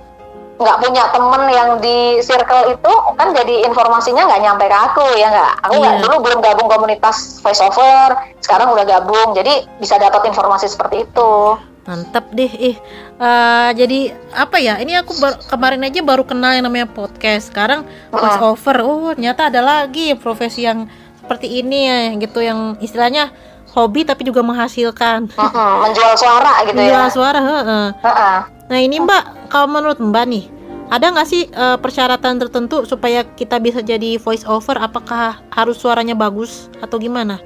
nggak 0.56 0.78
punya 0.80 1.04
temen 1.12 1.44
yang 1.52 1.70
di 1.84 2.24
circle 2.24 2.72
itu 2.72 2.94
kan 3.20 3.36
jadi 3.36 3.68
informasinya 3.68 4.24
nggak 4.24 4.42
nyampe 4.42 4.66
ke 4.72 4.78
aku 4.78 5.04
ya 5.20 5.28
nggak? 5.28 5.54
Aku 5.68 5.74
nggak 5.84 5.96
yeah. 6.00 6.04
dulu 6.08 6.16
belum 6.24 6.40
gabung 6.40 6.68
komunitas 6.72 7.44
face 7.44 7.60
over 7.60 8.16
sekarang 8.40 8.72
udah 8.72 8.86
gabung 8.88 9.36
jadi 9.36 9.68
bisa 9.84 10.00
dapat 10.00 10.24
informasi 10.32 10.72
seperti 10.72 11.04
itu. 11.04 11.60
Mantap 11.86 12.32
deh 12.32 12.50
ih. 12.50 12.76
Uh, 13.20 13.70
jadi 13.76 14.16
apa 14.32 14.58
ya 14.58 14.80
ini 14.80 14.96
aku 14.96 15.16
bar, 15.20 15.38
kemarin 15.48 15.86
aja 15.86 16.00
baru 16.02 16.24
kenal 16.24 16.56
yang 16.56 16.66
namanya 16.68 16.88
podcast 16.88 17.52
sekarang 17.52 17.88
voice 18.12 18.42
over 18.44 18.76
oh 18.84 19.12
ternyata 19.16 19.48
ada 19.48 19.64
lagi 19.64 20.16
profesi 20.20 20.68
yang 20.68 20.88
seperti 21.20 21.64
ini 21.64 21.80
ya 21.88 21.98
gitu 22.20 22.44
yang 22.44 22.80
istilahnya 22.80 23.32
hobi 23.76 24.08
tapi 24.08 24.24
juga 24.24 24.40
menghasilkan. 24.40 25.36
Uh 25.36 25.44
-uh, 25.52 25.72
menjual 25.84 26.16
suara 26.16 26.64
gitu 26.64 26.80
menjual 26.80 26.88
ya? 26.88 27.00
Menjual 27.06 27.12
suara 27.12 27.40
uh 27.44 27.52
-uh. 27.60 28.55
Nah 28.66 28.80
ini 28.82 28.98
mbak 29.02 29.50
kalau 29.54 29.70
menurut 29.70 30.02
mbak 30.02 30.26
nih 30.26 30.46
ada 30.90 31.10
nggak 31.10 31.28
sih 31.28 31.50
uh, 31.54 31.78
persyaratan 31.82 32.38
tertentu 32.38 32.86
supaya 32.86 33.26
kita 33.26 33.58
bisa 33.58 33.82
jadi 33.82 34.22
voice 34.22 34.46
over 34.46 34.78
apakah 34.78 35.42
harus 35.54 35.82
suaranya 35.82 36.14
bagus 36.14 36.70
atau 36.78 37.02
gimana 37.02 37.42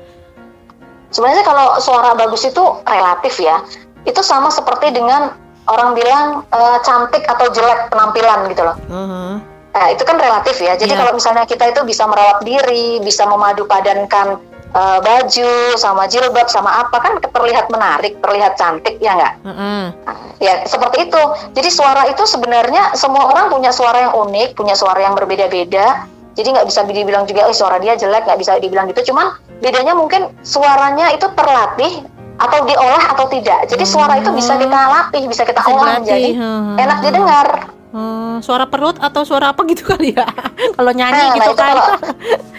sebenarnya 1.15 1.47
kalau 1.47 1.79
suara 1.79 2.19
bagus 2.19 2.43
itu 2.43 2.63
relatif 2.83 3.39
ya 3.39 3.63
itu 4.03 4.19
sama 4.19 4.51
seperti 4.51 4.91
dengan 4.91 5.31
orang 5.69 5.95
bilang 5.95 6.27
uh, 6.49 6.77
cantik 6.81 7.23
atau 7.29 7.51
jelek 7.53 7.93
penampilan 7.93 8.49
gitu 8.49 8.63
loh. 8.65 8.75
Uh-huh. 8.89 9.35
Nah, 9.69 9.88
itu 9.93 10.01
kan 10.01 10.17
relatif 10.17 10.57
ya. 10.57 10.73
Jadi 10.73 10.97
yeah. 10.97 10.99
kalau 11.05 11.13
misalnya 11.13 11.45
kita 11.45 11.69
itu 11.69 11.85
bisa 11.85 12.09
merawat 12.09 12.41
diri, 12.41 12.97
bisa 13.05 13.29
memadu 13.29 13.69
padankan 13.69 14.41
uh, 14.73 14.99
baju 15.01 15.51
sama 15.77 16.05
jilbab 16.05 16.47
sama 16.49 16.85
apa 16.85 16.97
kan 17.01 17.13
terlihat 17.21 17.69
menarik, 17.71 18.17
terlihat 18.21 18.57
cantik 18.57 18.97
ya 19.01 19.15
nggak? 19.17 19.33
Nah, 19.45 20.17
ya 20.41 20.63
seperti 20.65 21.09
itu. 21.09 21.21
Jadi 21.55 21.69
suara 21.69 22.05
itu 22.09 22.23
sebenarnya 22.25 22.93
semua 22.93 23.29
orang 23.29 23.49
punya 23.53 23.71
suara 23.73 24.09
yang 24.09 24.13
unik, 24.15 24.57
punya 24.57 24.75
suara 24.77 24.99
yang 25.03 25.13
berbeda-beda. 25.17 26.05
Jadi 26.38 26.55
nggak 26.55 26.67
bisa 26.71 26.88
dibilang 26.88 27.27
juga, 27.27 27.51
oh 27.51 27.55
suara 27.55 27.81
dia 27.83 27.99
jelek, 27.99 28.23
nggak 28.23 28.39
bisa 28.39 28.55
dibilang 28.63 28.88
gitu. 28.88 29.11
Cuman 29.11 29.35
bedanya 29.59 29.91
mungkin 29.91 30.31
suaranya 30.39 31.11
itu 31.11 31.27
terlatih 31.35 32.05
atau 32.39 32.63
diolah 32.63 33.03
atau 33.11 33.27
tidak. 33.27 33.67
Jadi 33.67 33.83
suara 33.83 34.15
itu 34.15 34.31
bisa 34.31 34.55
kita 34.55 34.79
latih, 34.88 35.23
bisa 35.27 35.43
kita 35.43 35.59
bisa 35.59 35.75
olah 35.75 35.99
jadi 35.99 36.31
hmm. 36.39 36.79
enak 36.79 36.97
didengar. 37.03 37.47
Hmm, 37.89 38.38
suara 38.46 38.69
perut 38.69 39.01
atau 39.01 39.25
suara 39.25 39.50
apa 39.50 39.65
gitu 39.65 39.81
kali 39.91 40.13
ya? 40.13 40.29
kalau 40.77 40.91
nyanyi 40.93 41.25
nah, 41.25 41.36
gitu 41.41 41.51
nah 41.53 41.58
kan. 41.58 41.74
Kalau, 41.74 41.86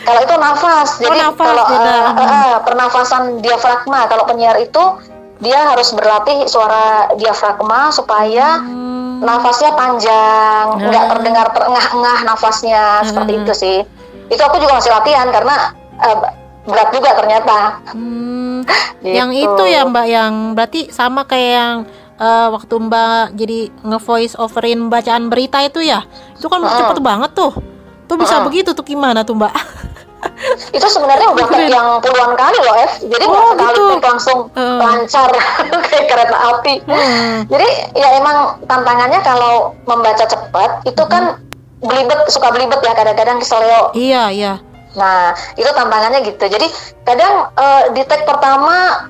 kalau 0.02 0.20
itu 0.26 0.34
nafas. 0.34 0.88
Oh, 0.98 1.02
jadi 1.06 1.18
nafas, 1.22 1.46
kalau 1.46 1.64
uh, 1.70 2.06
uh, 2.18 2.54
pernafasan 2.66 3.22
diafragma 3.38 4.10
kalau 4.10 4.26
penyiar 4.26 4.58
itu 4.58 4.82
dia 5.40 5.70
harus 5.72 5.94
berlatih 5.94 6.50
suara 6.50 7.14
diafragma 7.16 7.94
supaya 7.94 8.60
hmm. 8.60 9.22
nafasnya 9.22 9.72
panjang, 9.78 10.64
hmm. 10.76 10.84
nggak 10.90 11.04
terdengar 11.16 11.46
terengah-engah 11.54 12.18
nafasnya 12.26 12.82
hmm. 12.82 13.06
seperti 13.06 13.32
itu 13.38 13.52
sih. 13.54 13.78
Itu 14.28 14.42
aku 14.42 14.58
juga 14.58 14.82
masih 14.82 14.90
latihan 14.92 15.30
karena 15.30 15.72
uh, 16.02 16.16
berat 16.66 16.90
juga 16.90 17.10
ternyata. 17.14 17.58
Hmm, 17.94 18.66
gitu. 19.06 19.14
Yang 19.14 19.30
itu 19.46 19.62
ya 19.70 19.80
Mbak 19.86 20.06
yang 20.10 20.32
berarti 20.58 20.80
sama 20.90 21.22
kayak 21.22 21.52
yang 21.54 21.76
uh, 22.20 22.48
waktu 22.52 22.74
Mbak 22.76 23.24
jadi 23.34 23.58
nge-voice 23.82 24.36
overin 24.36 24.92
bacaan 24.92 25.32
berita 25.32 25.64
itu 25.64 25.80
ya. 25.80 26.04
Itu 26.36 26.46
kan 26.52 26.60
uh. 26.60 26.70
cepet 26.70 27.00
banget 27.00 27.32
tuh. 27.32 27.52
Tuh 28.06 28.16
bisa 28.20 28.38
uh. 28.38 28.44
begitu 28.44 28.76
tuh 28.76 28.84
gimana 28.84 29.24
tuh 29.24 29.34
Mbak? 29.34 29.54
itu 30.76 30.86
sebenarnya 30.88 31.32
udah 31.32 31.46
kayak 31.48 31.68
yang 31.72 31.88
puluhan 32.04 32.32
kali 32.36 32.58
loh 32.60 32.76
F 32.76 32.92
jadi 33.08 33.24
oh, 33.24 33.56
sekali 33.56 33.72
gitu. 33.72 33.84
langsung 34.04 34.38
uh. 34.52 34.76
lancar 34.80 35.30
kayak 35.88 36.06
kereta 36.12 36.36
api 36.36 36.74
hmm. 36.84 37.48
jadi 37.48 37.68
ya 37.96 38.08
emang 38.20 38.60
tantangannya 38.68 39.20
kalau 39.24 39.72
membaca 39.88 40.24
cepat 40.28 40.84
itu 40.84 41.02
kan 41.08 41.40
belibet 41.80 42.20
suka 42.28 42.52
belibet 42.52 42.80
ya 42.84 42.92
kadang-kadang 42.92 43.40
keselio 43.40 43.92
iya 43.96 44.28
iya 44.28 44.60
Nah, 44.98 45.30
itu 45.54 45.70
tantangannya 45.70 46.26
gitu. 46.26 46.44
Jadi 46.50 46.66
kadang 47.06 47.46
uh, 47.54 47.94
di 47.94 48.02
tag 48.10 48.26
pertama 48.26 49.06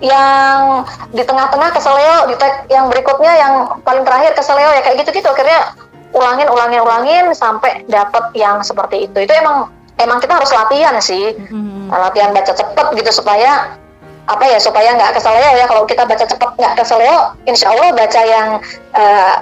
yang 0.00 0.88
di 1.12 1.20
tengah-tengah 1.20 1.70
keseleo, 1.76 2.28
di 2.32 2.34
tag 2.40 2.64
yang 2.72 2.88
berikutnya 2.88 3.32
yang 3.36 3.52
paling 3.84 4.04
terakhir 4.04 4.32
keseleo 4.32 4.72
ya 4.72 4.80
kayak 4.80 5.04
gitu-gitu. 5.04 5.28
Akhirnya 5.28 5.76
ulangin, 6.16 6.48
ulangin, 6.48 6.80
ulangin 6.82 7.24
sampai 7.36 7.84
dapet 7.86 8.32
yang 8.34 8.64
seperti 8.64 9.06
itu. 9.06 9.28
Itu 9.28 9.32
emang 9.36 9.68
emang 10.00 10.18
kita 10.24 10.40
harus 10.40 10.50
latihan 10.50 10.96
sih, 10.98 11.36
mm-hmm. 11.36 11.92
latihan 11.92 12.32
baca 12.32 12.52
cepet 12.52 12.86
gitu 12.96 13.10
supaya 13.12 13.76
apa 14.24 14.44
ya 14.46 14.56
supaya 14.56 14.96
nggak 14.96 15.20
keseleo 15.20 15.50
ya. 15.52 15.64
Kalau 15.68 15.84
kita 15.84 16.02
baca 16.08 16.24
cepet 16.24 16.50
nggak 16.56 16.74
keseleo, 16.80 17.36
insya 17.44 17.66
Allah 17.76 17.92
baca 17.92 18.20
yang 18.24 18.48
eh, 18.96 19.34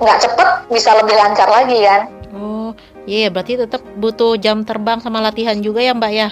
nggak 0.00 0.18
uh, 0.18 0.22
cepet 0.24 0.48
bisa 0.72 0.90
lebih 0.96 1.14
lancar 1.14 1.48
lagi 1.52 1.78
kan. 1.84 2.02
Oh, 2.32 2.72
iya 3.04 3.26
yeah, 3.26 3.30
berarti 3.30 3.60
tetap 3.60 3.84
butuh 4.00 4.40
jam 4.40 4.64
terbang 4.64 5.02
sama 5.04 5.20
latihan 5.20 5.60
juga 5.60 5.84
ya 5.84 5.92
Mbak 5.92 6.12
ya. 6.14 6.28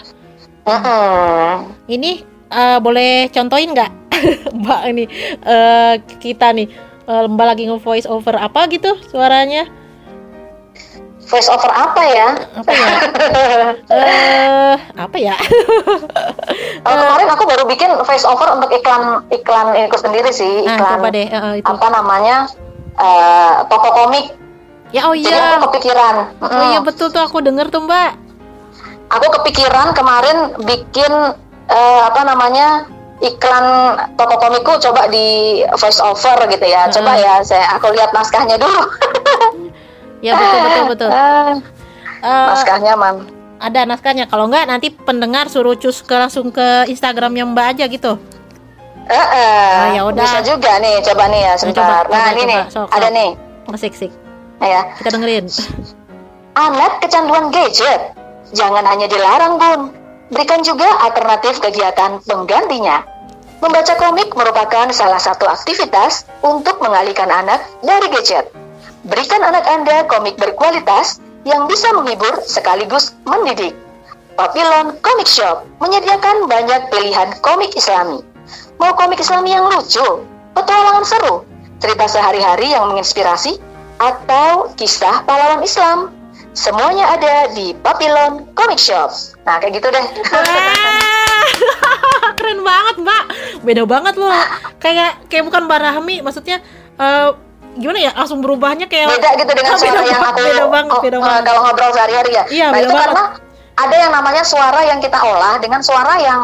Uh 0.64 0.72
-uh. 0.72 1.48
Ini 1.88 2.37
uh, 2.52 2.78
boleh 2.80 3.28
contohin 3.32 3.72
nggak 3.72 3.92
Mbak 4.64 4.82
ini 4.90 5.04
uh, 5.46 5.94
kita 6.18 6.52
nih 6.52 6.68
uh, 7.06 7.24
Mbak 7.30 7.46
lagi 7.46 7.62
nge-voice 7.70 8.08
over 8.08 8.34
apa 8.36 8.66
gitu 8.72 8.96
suaranya? 9.08 9.68
Voice 11.28 11.52
over 11.52 11.68
apa 11.68 12.02
ya? 12.08 12.28
Apa 12.56 12.70
ya? 12.72 12.88
uh, 13.92 14.74
apa 15.04 15.16
ya? 15.20 15.36
uh, 16.88 16.96
kemarin 17.04 17.28
aku 17.28 17.44
baru 17.44 17.64
bikin 17.68 17.90
voice 18.02 18.24
over 18.24 18.48
untuk 18.56 18.72
iklan 18.72 19.22
iklan 19.28 19.76
ini 19.76 19.92
sendiri 19.92 20.30
sih 20.32 20.64
nah, 20.64 20.76
iklan 20.76 20.98
nah, 21.04 21.10
deh, 21.12 21.28
uh, 21.28 21.54
itu. 21.60 21.68
apa 21.68 21.86
namanya 21.92 22.48
uh, 22.96 23.64
toko 23.68 23.92
komik 23.92 24.34
Ya 24.88 25.04
oh 25.04 25.12
iya. 25.12 25.28
Jadi 25.28 25.36
aku 25.36 25.68
kepikiran. 25.68 26.14
Oh 26.40 26.64
iya 26.72 26.80
betul 26.80 27.12
tuh 27.12 27.20
aku 27.20 27.44
denger 27.44 27.68
tuh 27.68 27.84
Mbak. 27.84 28.10
Aku 29.12 29.26
kepikiran 29.40 29.92
kemarin 29.92 30.56
bikin 30.64 31.12
uh, 31.68 32.00
apa 32.08 32.20
namanya 32.24 32.88
iklan 33.18 33.96
toko 34.14 34.38
komikku 34.38 34.78
coba 34.78 35.10
di 35.10 35.60
voice 35.78 36.00
over 36.02 36.38
gitu 36.48 36.66
ya. 36.66 36.88
Hmm. 36.88 36.94
Coba 36.94 37.12
ya 37.18 37.34
saya 37.44 37.64
aku 37.76 37.92
lihat 37.94 38.10
naskahnya 38.12 38.56
dulu. 38.58 38.82
ya 40.26 40.34
betul 40.34 40.58
betul 40.60 40.84
betul. 40.92 41.10
Uh, 42.20 42.48
naskahnya 42.52 42.94
man. 42.98 43.16
Ada 43.58 43.80
naskahnya. 43.90 44.24
Kalau 44.30 44.46
enggak 44.46 44.70
nanti 44.70 44.94
pendengar 44.94 45.50
suruh 45.50 45.74
cus 45.74 46.06
ke 46.06 46.14
langsung 46.14 46.54
ke 46.54 46.86
Instagramnya 46.86 47.42
Mbak 47.42 47.66
aja 47.74 47.84
gitu. 47.90 48.12
Uh, 49.08 49.16
uh, 49.16 49.72
nah, 49.72 49.88
ya 49.96 50.02
udah. 50.04 50.20
Bisa 50.20 50.40
juga 50.44 50.72
nih, 50.84 51.00
coba 51.00 51.32
nih 51.32 51.40
ya 51.40 51.52
sebentar. 51.56 52.04
Coba, 52.04 52.12
nah, 52.12 52.28
coba, 52.28 52.30
ini 52.36 52.42
coba. 52.44 52.50
nih, 52.52 52.60
sok, 52.68 52.88
ada 52.92 53.08
nih. 53.08 53.30
Sik 53.78 53.94
sik 53.96 54.12
ya. 54.62 54.82
Kita 54.98 55.08
dengerin. 55.14 55.46
Anak 56.58 56.92
kecanduan 56.98 57.54
gadget, 57.54 58.02
jangan 58.50 58.82
hanya 58.82 59.06
dilarang 59.06 59.54
bun, 59.56 59.80
berikan 60.28 60.60
juga 60.64 60.88
alternatif 61.04 61.60
kegiatan 61.60 62.20
penggantinya. 62.24 63.04
Membaca 63.58 63.94
komik 63.98 64.30
merupakan 64.38 64.86
salah 64.94 65.18
satu 65.18 65.50
aktivitas 65.50 66.30
untuk 66.46 66.78
mengalihkan 66.78 67.26
anak 67.26 67.66
dari 67.82 68.06
gadget. 68.14 68.46
Berikan 69.02 69.42
anak 69.42 69.66
Anda 69.66 70.06
komik 70.06 70.38
berkualitas 70.38 71.18
yang 71.42 71.66
bisa 71.66 71.90
menghibur 71.90 72.38
sekaligus 72.46 73.18
mendidik. 73.26 73.74
Papillon 74.38 74.94
Comic 75.02 75.26
Shop 75.26 75.66
menyediakan 75.82 76.46
banyak 76.46 76.94
pilihan 76.94 77.34
komik 77.42 77.74
islami. 77.74 78.22
Mau 78.78 78.94
komik 78.94 79.18
islami 79.18 79.50
yang 79.50 79.66
lucu, 79.66 80.22
petualangan 80.54 81.02
seru, 81.02 81.42
cerita 81.82 82.06
sehari-hari 82.06 82.70
yang 82.70 82.86
menginspirasi, 82.94 83.58
atau 83.98 84.70
kisah 84.78 85.26
pahlawan 85.26 85.66
Islam. 85.66 86.14
Semuanya 86.58 87.14
ada 87.14 87.54
di 87.54 87.70
Papillon 87.70 88.50
Comic 88.58 88.82
Shop. 88.82 89.14
Nah, 89.46 89.62
kayak 89.62 89.78
gitu 89.78 89.94
deh. 89.94 90.02
Keren 92.38 92.66
banget, 92.66 92.94
Mbak. 92.98 93.22
Beda 93.62 93.82
banget 93.86 94.14
loh. 94.18 94.34
Kayak 94.82 95.22
kayak 95.30 95.46
bukan 95.46 95.70
Mbak 95.70 95.80
Rahmi, 95.86 96.18
maksudnya 96.18 96.58
uh, 96.98 97.30
gimana 97.78 98.02
ya 98.02 98.10
langsung 98.10 98.42
berubahnya 98.42 98.90
kayak 98.90 99.06
beda 99.06 99.38
gitu 99.38 99.52
dengan 99.54 99.74
suara 99.78 100.02
yang 100.02 100.18
aku 100.18 100.40
beda 100.42 100.66
banget, 100.66 100.98
oh, 100.98 101.02
beda 101.06 101.18
uh, 101.18 101.22
banget. 101.22 101.42
kalau 101.46 101.60
ngobrol 101.62 101.90
sehari-hari 101.94 102.30
ya. 102.34 102.44
Iya, 102.50 102.66
nah 102.66 102.74
beda 102.74 102.82
itu 102.82 102.90
banget. 102.90 103.06
karena 103.06 103.24
ada 103.78 103.94
yang 103.94 104.10
namanya 104.10 104.42
suara 104.42 104.80
yang 104.82 104.98
kita 104.98 105.18
olah 105.22 105.54
dengan 105.62 105.80
suara 105.86 106.18
yang 106.18 106.40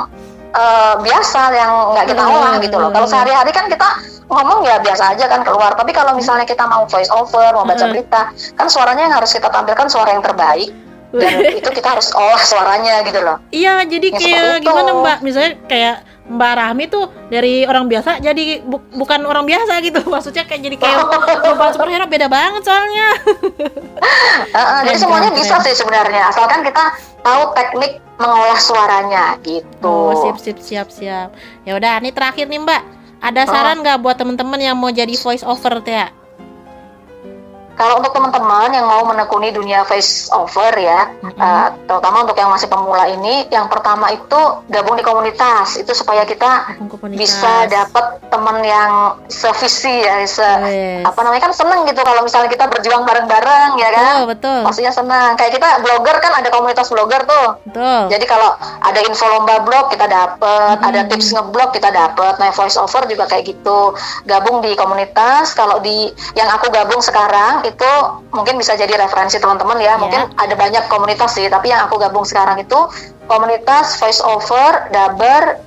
uh, 0.54 0.94
biasa 1.02 1.40
yang 1.52 1.70
nggak 1.92 2.06
kita 2.08 2.22
Hmm. 2.22 2.34
olah 2.34 2.54
gitu 2.62 2.76
loh. 2.78 2.90
Kalau 2.90 3.06
sehari-hari 3.06 3.50
kan 3.50 3.66
kita 3.66 3.88
ngomong 4.24 4.64
ya 4.64 4.80
biasa 4.80 5.12
aja 5.12 5.26
kan 5.28 5.44
keluar. 5.44 5.74
Tapi 5.74 5.92
kalau 5.92 6.16
misalnya 6.16 6.46
kita 6.46 6.64
mau 6.64 6.86
voice 6.86 7.10
over, 7.12 7.52
mau 7.52 7.66
baca 7.66 7.84
Hmm. 7.84 7.92
berita, 7.92 8.30
kan 8.56 8.66
suaranya 8.70 9.10
yang 9.10 9.14
harus 9.14 9.30
kita 9.34 9.50
tampilkan 9.50 9.86
suara 9.90 10.14
yang 10.14 10.24
terbaik. 10.24 10.70
Dan 11.14 11.30
itu 11.62 11.70
kita 11.70 11.94
harus 11.94 12.10
olah 12.10 12.42
suaranya 12.42 13.06
gitu 13.06 13.22
loh. 13.22 13.38
Iya, 13.54 13.86
jadi 13.86 14.08
Ya, 14.10 14.18
kayak 14.18 14.66
gimana 14.66 14.90
Mbak? 14.98 15.18
Misalnya 15.22 15.52
kayak 15.70 15.96
Mbak 16.24 16.52
Rahmi 16.56 16.84
tuh 16.86 17.04
dari 17.28 17.62
orang 17.62 17.84
biasa 17.84 18.16
jadi 18.16 18.60
bu- 18.60 18.80
bukan 18.90 19.22
orang 19.22 19.44
biasa 19.44 19.76
gitu. 19.80 20.00
Maksudnya 20.14 20.44
kayak 20.44 20.62
jadi 20.62 20.76
kayak 20.76 20.98
global 21.40 21.68
superhero 21.70 22.06
beda 22.06 22.26
banget 22.26 22.62
soalnya. 22.62 23.08
Uh-uh, 24.54 24.80
jadi 24.84 24.98
semuanya 24.98 25.30
keren, 25.30 25.40
bisa 25.40 25.54
sih 25.60 25.74
sebenarnya, 25.74 26.30
asalkan 26.30 26.62
kita 26.62 26.84
tahu 27.20 27.42
teknik 27.52 27.92
mengolah 28.16 28.56
suaranya 28.56 29.36
gitu. 29.40 29.82
Oh, 29.84 30.14
siap 30.16 30.38
siap 30.38 30.58
siap 30.60 30.88
siap. 30.88 31.28
Ya 31.62 31.74
udah, 31.74 31.98
ini 31.98 32.10
terakhir 32.10 32.46
nih 32.46 32.60
Mbak. 32.60 32.82
Ada 33.20 33.42
Oh. 33.42 33.50
saran 33.50 33.80
nggak 33.80 33.98
buat 33.98 34.16
temen-temen 34.16 34.60
yang 34.62 34.76
mau 34.76 34.88
jadi 34.88 35.12
voice 35.12 35.42
over 35.42 35.80
teh? 35.80 35.96
ya? 35.96 36.08
Kalau 37.74 37.98
untuk 37.98 38.12
teman-teman 38.12 38.70
yang 38.70 38.86
mau 38.86 39.02
menekuni 39.02 39.50
dunia 39.50 39.82
voice 39.82 40.30
over 40.30 40.70
ya, 40.74 41.10
Mm-mm. 41.18 41.34
uh, 41.34 41.68
terutama 41.84 42.22
untuk 42.22 42.34
yang 42.34 42.48
masih 42.48 42.66
pemula 42.66 43.04
ini, 43.08 43.46
yang 43.48 43.66
pertama 43.66 44.08
itu 44.08 44.40
gabung 44.68 44.94
di 44.94 45.02
komunitas, 45.02 45.74
itu 45.76 45.90
supaya 45.90 46.22
kita 46.22 46.78
komunitas. 46.86 47.18
bisa 47.18 47.52
dapat 47.66 48.04
teman 48.28 48.62
yang 48.62 48.90
sevisi 49.26 49.90
ya, 50.00 50.22
se 50.24 50.46
Yes. 50.64 51.02
apa 51.02 51.18
namanya 51.20 51.50
kan 51.50 51.52
seneng 51.52 51.82
gitu 51.84 51.98
kalau 51.98 52.22
misalnya 52.22 52.46
kita 52.46 52.70
berjuang 52.70 53.02
bareng-bareng 53.02 53.70
ya 53.74 53.90
kan, 53.90 54.14
Oh, 54.22 54.26
betul. 54.26 54.62
pastinya 54.62 54.92
senang. 54.92 55.34
Kayak 55.34 55.58
kita 55.58 55.68
blogger 55.80 56.16
kan 56.18 56.32
ada 56.36 56.48
komunitas 56.48 56.86
blogger 56.88 57.26
tuh, 57.26 57.58
Betul. 57.66 58.00
jadi 58.08 58.24
kalau 58.24 58.54
ada 58.60 59.00
info 59.02 59.26
lomba 59.26 59.58
blog 59.60 59.90
kita 59.90 60.06
dapat, 60.06 60.76
ada 60.78 61.00
tips 61.06 61.32
ngeblog 61.32 61.74
kita 61.74 61.90
dapat. 61.90 62.38
Nah, 62.38 62.54
voice 62.54 62.76
over 62.76 63.02
juga 63.04 63.26
kayak 63.26 63.44
gitu. 63.44 63.96
Gabung 64.24 64.60
di 64.60 64.72
komunitas. 64.74 65.52
Kalau 65.52 65.80
di 65.80 66.06
yang 66.34 66.48
aku 66.48 66.70
gabung 66.70 67.00
sekarang 67.00 67.63
itu 67.64 67.90
mungkin 68.30 68.60
bisa 68.60 68.76
jadi 68.76 68.94
referensi 68.96 69.40
teman-teman 69.40 69.80
ya. 69.80 69.96
Mungkin 69.96 70.36
ada 70.36 70.54
banyak 70.54 70.84
komunitas 70.92 71.34
sih, 71.36 71.48
tapi 71.48 71.72
yang 71.72 71.88
aku 71.88 71.96
gabung 71.98 72.22
sekarang 72.22 72.60
itu 72.60 72.76
komunitas 73.26 73.96
voice 73.98 74.20
over 74.20 74.88
Daber 74.92 75.58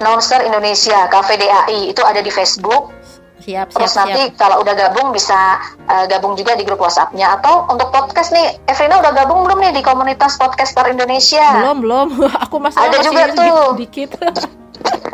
Announcer 0.00 0.44
Indonesia 0.44 1.08
KVDAI 1.08 1.92
itu 1.92 2.00
ada 2.04 2.20
di 2.20 2.32
Facebook. 2.32 2.92
siap 3.36 3.70
siap 3.70 3.78
Terus 3.78 3.92
nanti 3.94 4.22
siap. 4.26 4.36
kalau 4.42 4.56
udah 4.64 4.74
gabung 4.74 5.14
bisa 5.14 5.60
uh, 5.86 6.04
gabung 6.10 6.34
juga 6.34 6.58
di 6.58 6.66
grup 6.66 6.82
WhatsApp-nya 6.82 7.38
atau 7.38 7.68
untuk 7.70 7.94
podcast 7.94 8.34
nih, 8.34 8.58
Evrina 8.66 8.98
udah 8.98 9.12
gabung 9.14 9.46
belum 9.46 9.62
nih 9.62 9.72
di 9.76 9.82
komunitas 9.86 10.34
podcaster 10.34 10.90
Indonesia? 10.90 11.62
Belum 11.62 11.78
belum. 11.78 12.08
Aku 12.48 12.58
masih 12.58 12.80
Ada 12.80 12.96
masih 12.98 13.06
juga 13.06 13.22
tuh. 13.38 13.78
dikit. 13.78 14.10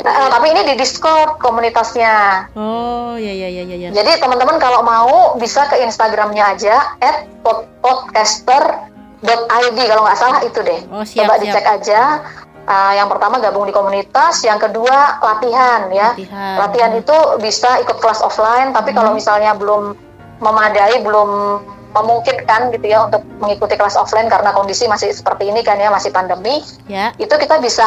Nah, 0.02 0.28
tapi 0.28 0.50
ini 0.50 0.62
di 0.66 0.75
Discord 0.75 1.38
komunitasnya. 1.38 2.47
oh, 2.52 3.14
ya 3.14 3.30
ya 3.30 3.49
ya 3.49 3.62
ya 3.62 3.76
ya. 3.78 3.88
Jadi 3.92 4.18
teman-teman 4.18 4.59
kalau 4.59 4.82
mau 4.82 5.38
bisa 5.38 5.66
ke 5.66 5.78
Instagramnya 5.78 6.59
aja 6.59 6.99
@podcaster.id 7.82 9.78
kalau 9.78 10.02
nggak 10.02 10.18
salah 10.18 10.40
itu 10.42 10.59
deh. 10.61 10.80
Oh, 10.90 11.02
siap, 11.02 11.25
Coba 11.25 11.35
siap. 11.37 11.42
dicek 11.44 11.64
aja. 11.64 12.00
Uh, 12.62 12.94
yang 12.94 13.11
pertama 13.11 13.42
gabung 13.42 13.66
di 13.66 13.75
komunitas, 13.75 14.38
yang 14.42 14.59
kedua 14.59 15.18
latihan 15.18 15.90
ya. 15.90 16.14
Latihan. 16.14 16.54
Latihan 16.62 16.92
itu 16.94 17.16
bisa 17.38 17.78
ikut 17.78 17.99
kelas 17.99 18.23
offline, 18.23 18.71
tapi 18.71 18.90
kalau 18.90 19.11
misalnya 19.12 19.50
belum 19.52 19.99
memadai, 20.38 21.02
belum 21.02 21.59
memungkinkan 21.92 22.73
gitu 22.73 22.87
ya 22.88 23.04
untuk 23.04 23.21
mengikuti 23.37 23.76
kelas 23.76 23.94
offline 23.94 24.25
karena 24.25 24.49
kondisi 24.50 24.88
masih 24.88 25.12
seperti 25.12 25.44
ini 25.44 25.61
kan 25.61 25.76
ya 25.76 25.92
masih 25.92 26.09
pandemi 26.09 26.64
Ya. 26.88 27.12
itu 27.21 27.28
kita 27.28 27.61
bisa 27.61 27.85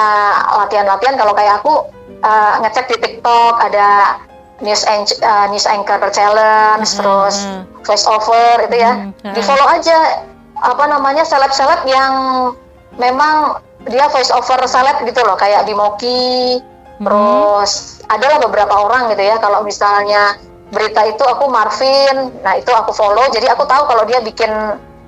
latihan-latihan 0.61 1.17
kalau 1.17 1.33
kayak 1.33 1.57
aku 1.57 1.89
uh, 2.21 2.53
ngecek 2.61 2.85
di 2.91 2.97
TikTok 3.01 3.53
ada 3.59 4.19
news 4.61 4.87
an- 4.87 5.19
uh, 5.19 5.45
news 5.51 5.67
anchor 5.67 5.99
challenge 6.09 6.87
Mhm, 6.95 6.97
terus 7.01 7.35
mhm. 7.43 7.61
voice 7.83 8.05
over 8.07 8.55
itu 8.63 8.77
ya 8.77 8.93
Mhm, 8.95 9.33
di 9.35 9.41
follow 9.41 9.67
aja 9.67 10.23
apa 10.55 10.83
namanya 10.87 11.27
seleb-seleb 11.27 11.83
yang 11.83 12.13
memang 12.95 13.59
dia 13.85 14.07
voice 14.07 14.31
over 14.31 14.63
seleb 14.65 15.03
gitu 15.03 15.19
loh 15.21 15.35
kayak 15.35 15.67
Bimoki 15.67 16.63
Mhm. 16.99 17.03
terus 17.03 17.99
adalah 18.07 18.39
beberapa 18.39 18.71
orang 18.71 19.11
gitu 19.11 19.19
ya 19.19 19.35
kalau 19.37 19.65
misalnya 19.67 20.39
berita 20.71 21.03
itu 21.03 21.21
aku 21.21 21.51
Marvin 21.51 22.31
nah 22.39 22.55
itu 22.55 22.71
aku 22.71 22.95
follow 22.95 23.27
jadi 23.29 23.51
aku 23.51 23.67
tahu 23.67 23.83
kalau 23.85 24.07
dia 24.07 24.23
bikin 24.23 24.49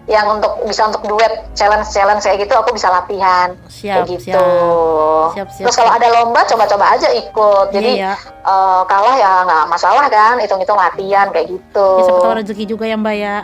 yang 0.08 0.40
untuk 0.40 0.64
bisa 0.64 0.88
untuk 0.88 1.04
duet 1.04 1.52
challenge 1.52 1.92
challenge 1.92 2.24
kayak 2.24 2.48
gitu 2.48 2.56
aku 2.56 2.72
bisa 2.72 2.88
latihan 2.88 3.52
Siap, 3.68 4.08
kayak 4.08 4.16
gitu. 4.16 4.32
siap. 4.32 5.36
Siap, 5.36 5.48
siap, 5.52 5.66
Terus 5.68 5.76
kalau 5.76 5.92
ada 5.92 6.08
lomba 6.08 6.42
coba-coba 6.48 6.96
aja 6.96 7.12
ikut. 7.12 7.68
Jadi 7.76 8.00
Iya, 8.00 8.16
ya. 8.16 8.48
eh, 8.48 8.82
kalah 8.88 9.16
ya 9.20 9.32
nggak 9.44 9.64
masalah 9.68 10.08
kan, 10.08 10.40
hitung-hitung 10.40 10.80
latihan 10.80 11.28
kayak 11.36 11.52
gitu. 11.52 11.90
Ya, 12.00 12.04
siapa 12.08 12.20
tahu 12.24 12.34
rezeki 12.40 12.64
juga 12.66 12.88
ya 12.88 12.96
Mbak 12.96 13.16
ya. 13.20 13.38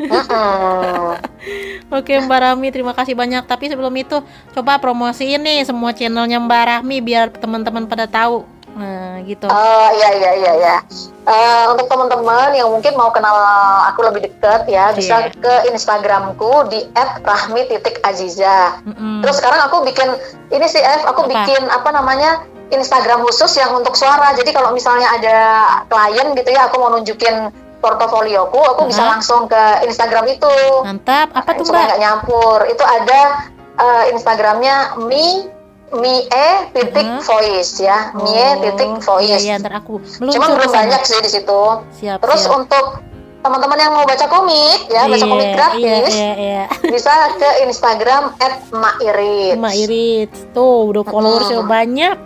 Oke 1.92 2.16
Mbak 2.16 2.40
Rahmi 2.40 2.72
terima 2.72 2.96
kasih 2.96 3.12
banyak 3.12 3.44
Tapi 3.44 3.68
sebelum 3.68 3.92
itu 4.00 4.24
coba 4.56 4.80
promosiin 4.80 5.44
nih 5.44 5.60
semua 5.68 5.92
channelnya 5.92 6.40
Mbak 6.40 6.62
Rahmi 6.64 7.04
Biar 7.04 7.28
teman-teman 7.28 7.84
pada 7.84 8.08
tahu 8.08 8.48
Nah 8.70 9.18
gitu 9.22 9.44
Oh 9.44 9.88
iya 9.92 10.10
iya 10.14 10.30
iya 10.36 10.52
ya. 10.56 10.76
Eh, 11.20 11.64
untuk 11.68 11.86
teman-teman 11.86 12.50
yang 12.52 12.68
mungkin 12.68 12.94
mau 12.94 13.10
kenal 13.10 13.36
aku 13.84 14.02
lebih 14.02 14.24
dekat 14.24 14.64
ya, 14.66 14.90
bisa 14.90 15.26
Iya. 15.26 15.36
ke 15.36 15.54
Instagramku 15.68 16.66
di 16.66 16.88
@rahmi.aziza. 17.20 18.80
Mm-mm. 18.82 19.20
Terus 19.20 19.36
sekarang 19.36 19.60
aku 19.62 19.84
bikin 19.84 20.08
ini 20.48 20.66
sih 20.66 20.80
F, 20.80 21.04
aku 21.04 21.24
Apa? 21.24 21.30
bikin 21.30 21.62
apa 21.66 21.90
namanya 21.90 22.30
Instagram 22.70 23.22
khusus 23.22 23.50
yang 23.54 23.74
untuk 23.74 23.94
suara. 23.94 24.30
Jadi 24.32 24.50
kalau 24.50 24.70
misalnya 24.70 25.10
ada 25.10 25.38
klien 25.86 26.32
gitu 26.32 26.50
ya, 26.50 26.66
aku 26.66 26.78
mau 26.78 26.90
nunjukin 26.90 27.50
portofolioku, 27.80 28.60
aku 28.60 28.86
bisa 28.86 29.00
Uh-huh. 29.00 29.12
langsung 29.12 29.42
ke 29.44 29.62
Instagram 29.84 30.28
itu. 30.28 30.52
Mantap 30.80 31.32
Apa 31.32 31.50
tuh 31.52 31.64
supaya 31.64 31.84
Mbak? 31.84 31.88
nggak 31.90 32.02
nyampur. 32.02 32.58
Itu 32.66 32.82
ada 32.82 33.20
eh, 33.76 34.04
Instagramnya 34.10 34.76
mi 35.00 35.48
mie 35.92 36.22
titik 36.70 37.02
Uh-huh. 37.02 37.22
voice 37.24 37.78
ya, 37.78 38.14
mie 38.14 38.30
Oh, 38.30 38.52
titik 38.60 38.88
Iya 38.88 39.02
voice. 39.02 39.42
iya 39.42 39.54
ntar 39.56 39.74
aku 39.76 39.98
Belum 40.18 40.30
Cuma 40.30 40.46
suruh 40.46 40.56
belum 40.60 40.70
banyak 40.72 41.02
sih 41.02 41.18
di 41.18 41.30
situ. 41.30 41.62
Siap 41.96 42.18
Terus 42.20 42.40
siap. 42.40 42.56
untuk 42.56 42.86
teman-teman 43.40 43.78
yang 43.78 43.92
mau 43.92 44.04
baca 44.04 44.26
komik 44.26 44.80
ya, 44.86 45.04
baca 45.04 45.16
Iya, 45.16 45.26
komik 45.26 45.44
Iya 45.44 45.56
gratis, 45.56 46.12
iya 46.12 46.32
iya 46.36 46.62
bisa 46.94 47.10
ke 47.34 47.48
Instagram 47.64 48.22
@mairit. 48.70 49.56
Mbak 49.56 49.74
Irit 49.80 50.30
Tuh 50.52 50.90
udah 50.90 51.02
followersnya 51.02 51.58
Mm-mm. 51.58 51.70
banyak 51.70 52.16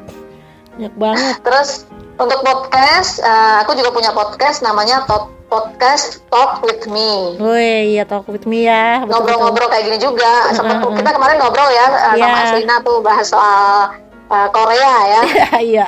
Banyak 0.75 0.95
banget 0.95 1.35
Terus 1.41 1.71
untuk 2.15 2.43
podcast, 2.43 3.19
eh, 3.19 3.57
aku 3.59 3.75
juga 3.75 3.91
punya 3.91 4.11
podcast 4.11 4.61
namanya 4.61 5.03
Talk 5.05 5.31
Podcast 5.55 6.05
Talk 6.27 6.67
with 6.67 6.91
Me. 6.91 7.39
Woi 7.39 7.95
iya 7.95 8.03
talk 8.03 8.27
with 8.27 8.43
me 8.43 8.67
ya. 8.67 9.07
Ngobrol-ngobrol 9.07 9.71
kayak 9.71 9.87
gini 9.87 9.99
juga. 9.99 10.51
Sempat 10.51 10.83
Mm-mm. 10.83 10.99
kita 10.99 11.11
kemarin 11.11 11.39
ngobrol 11.39 11.71
ya 11.71 11.87
eh, 11.87 12.19
sama 12.19 12.19
Iya. 12.19 12.43
Aslina 12.45 12.77
tuh 12.83 12.99
bahas 12.99 13.27
soal 13.31 13.95
eh, 14.27 14.49
Korea 14.51 14.95
ya. 15.07 15.21
Iya 15.71 15.87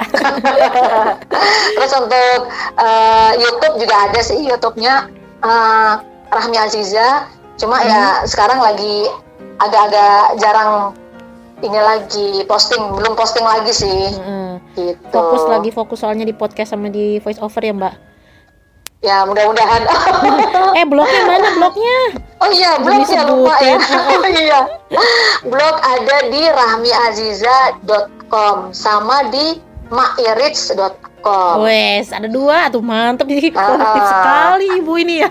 Terus 1.75 1.93
untuk 1.93 2.39
eh, 2.79 3.31
YouTube 3.37 3.75
juga 3.77 4.07
ada 4.07 4.21
sih 4.23 4.39
YouTube-nya 4.41 5.11
eh, 5.43 5.93
Rahmi 6.31 6.57
Aziza. 6.57 7.27
Cuma 7.59 7.83
ya 7.83 8.23
Hmm. 8.23 8.31
sekarang 8.31 8.63
lagi 8.63 9.11
agak-agak 9.59 10.39
jarang 10.39 10.95
ini 11.59 11.81
lagi 11.81 12.29
posting, 12.45 12.95
belum 12.95 13.19
posting 13.19 13.43
lagi 13.43 13.73
sih. 13.75 14.15
Mm-mm. 14.15 14.63
Gitu. 14.79 15.11
Fokus 15.11 15.43
lagi 15.49 15.71
fokus 15.73 15.99
soalnya 15.99 16.23
di 16.23 16.31
podcast 16.31 16.71
sama 16.71 16.87
di 16.87 17.19
voice 17.19 17.43
over 17.43 17.59
ya 17.59 17.75
Mbak 17.75 18.06
Ya 18.99 19.23
mudah-mudahan. 19.23 19.87
Eh 20.75 20.83
blognya 20.85 21.23
mana 21.25 21.49
blognya? 21.55 21.97
Oh 22.37 22.49
iya, 22.49 22.77
blog 22.77 23.01
ya 23.07 23.23
lupa 23.25 23.55
ya. 23.59 23.77
Iya. 24.37 24.61
blog 25.43 25.75
ada 25.79 26.17
di 26.27 26.43
rahmiaziza.com 26.47 28.71
sama 28.71 29.23
di 29.27 29.59
mairits.com. 29.89 31.55
Wes, 31.61 32.11
ada 32.11 32.27
dua 32.27 32.67
tuh 32.69 32.81
mantep 32.81 33.27
jadi 33.27 33.49
Ah. 33.51 33.55
produktif 33.67 34.03
sekali 34.05 34.67
ibu 34.77 34.93
ini 34.97 35.15
ya. 35.19 35.31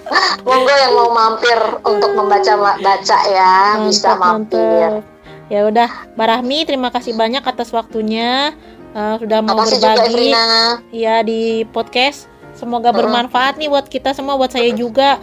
Monggo 0.44 0.70
yang 0.70 0.92
mau 0.94 1.08
mampir 1.10 1.56
untuk 1.82 2.10
membaca 2.12 2.52
baca 2.76 3.18
ya, 3.26 3.78
bisa 3.80 4.12
Mantap, 4.12 4.20
mampir. 4.20 4.88
mantap. 5.00 5.12
Ya 5.46 5.60
udah, 5.64 5.88
Mbak 6.14 6.26
Rahmi 6.26 6.64
terima 6.64 6.88
kasih 6.88 7.12
banyak 7.12 7.42
atas 7.42 7.68
waktunya 7.70 8.52
eh, 8.92 9.14
sudah 9.18 9.38
mau 9.40 9.58
Makasih 9.58 9.74
juga 9.74 9.88
berbagi 9.98 10.30
Evrina. 10.30 10.46
ya 10.90 11.14
di 11.20 11.64
podcast. 11.66 12.30
Semoga 12.64 12.88
Mm-mm. 12.88 13.00
bermanfaat 13.04 13.60
nih 13.60 13.68
buat 13.68 13.84
kita 13.92 14.16
semua, 14.16 14.40
buat 14.40 14.48
saya 14.48 14.72
juga. 14.72 15.20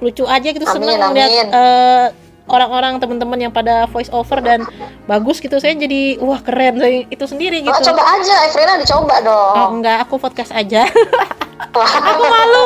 Lucu 0.00 0.24
aja 0.24 0.48
gitu 0.48 0.64
Amin, 0.64 0.88
seneng 0.88 1.12
lihat 1.12 1.52
eh, 1.52 2.06
orang-orang 2.48 2.96
teman-teman 2.96 3.36
yang 3.36 3.52
pada 3.52 3.84
voice 3.92 4.08
over 4.08 4.40
dan 4.40 4.64
bagus 5.04 5.36
gitu 5.38 5.60
saya 5.60 5.76
jadi 5.76 6.16
wah 6.22 6.40
keren 6.40 6.80
saya 6.80 7.04
itu 7.12 7.24
sendiri 7.28 7.60
gitu. 7.60 7.76
Oh, 7.76 7.84
coba 7.92 8.02
aja 8.16 8.34
Evrina 8.48 8.80
dicoba 8.80 9.20
dong. 9.20 9.54
Oh, 9.54 9.68
enggak, 9.76 10.08
aku 10.08 10.16
podcast 10.16 10.56
aja. 10.56 10.88
aku 11.76 12.24
malu. 12.24 12.64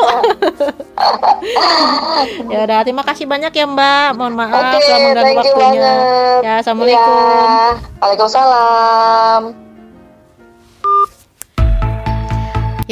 ya 2.54 2.58
udah, 2.62 2.78
terima 2.86 3.02
kasih 3.02 3.26
banyak 3.26 3.50
ya 3.50 3.66
Mbak. 3.66 4.08
Mohon 4.14 4.34
maaf 4.38 4.62
okay, 4.62 4.86
telah 4.86 4.98
mengganggu 5.02 5.38
waktunya. 5.40 5.92
Ya, 6.44 6.52
assalamualaikum. 6.62 7.16
Ya, 7.18 7.68
Waalaikumsalam. 7.98 9.71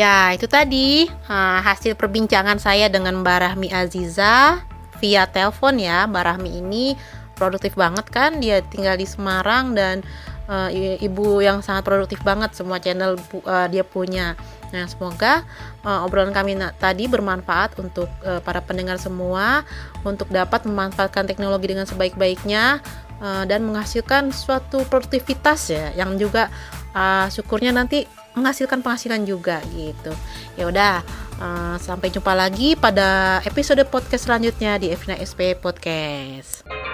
Ya, 0.01 0.33
itu 0.33 0.49
tadi 0.49 1.13
hasil 1.29 1.93
perbincangan 1.93 2.57
saya 2.57 2.89
dengan 2.89 3.21
Mbak 3.21 3.39
Rahmi 3.45 3.69
Aziza 3.69 4.65
via 4.97 5.29
telepon 5.29 5.77
ya. 5.77 6.09
Mbak 6.09 6.25
Rahmi 6.25 6.57
ini 6.57 6.97
produktif 7.37 7.77
banget 7.77 8.09
kan, 8.09 8.41
dia 8.41 8.65
tinggal 8.65 8.97
di 8.97 9.05
Semarang 9.05 9.77
dan 9.77 10.01
uh, 10.49 10.73
ibu 10.73 11.45
yang 11.45 11.61
sangat 11.61 11.85
produktif 11.85 12.25
banget 12.25 12.57
semua 12.57 12.81
channel 12.81 13.21
uh, 13.45 13.69
dia 13.69 13.85
punya. 13.85 14.41
Nah, 14.73 14.89
semoga 14.89 15.45
uh, 15.85 16.09
obrolan 16.09 16.33
kami 16.33 16.57
tadi 16.81 17.05
bermanfaat 17.05 17.77
untuk 17.77 18.09
uh, 18.25 18.41
para 18.41 18.65
pendengar 18.65 18.97
semua 18.97 19.69
untuk 20.01 20.33
dapat 20.33 20.65
memanfaatkan 20.65 21.29
teknologi 21.29 21.77
dengan 21.77 21.85
sebaik-baiknya 21.85 22.81
dan 23.21 23.69
menghasilkan 23.69 24.33
suatu 24.33 24.81
produktivitas 24.89 25.69
ya 25.69 25.93
yang 25.93 26.17
juga 26.17 26.49
uh, 26.97 27.29
syukurnya 27.29 27.69
nanti 27.69 28.09
menghasilkan 28.35 28.83
penghasilan 28.83 29.23
juga 29.27 29.63
gitu. 29.75 30.13
Ya 30.59 30.65
udah, 30.69 30.95
uh, 31.41 31.77
sampai 31.79 32.13
jumpa 32.13 32.35
lagi 32.35 32.75
pada 32.75 33.41
episode 33.47 33.83
podcast 33.89 34.27
selanjutnya 34.29 34.77
di 34.77 34.93
Evina 34.93 35.17
SP 35.19 35.55
Podcast. 35.59 36.90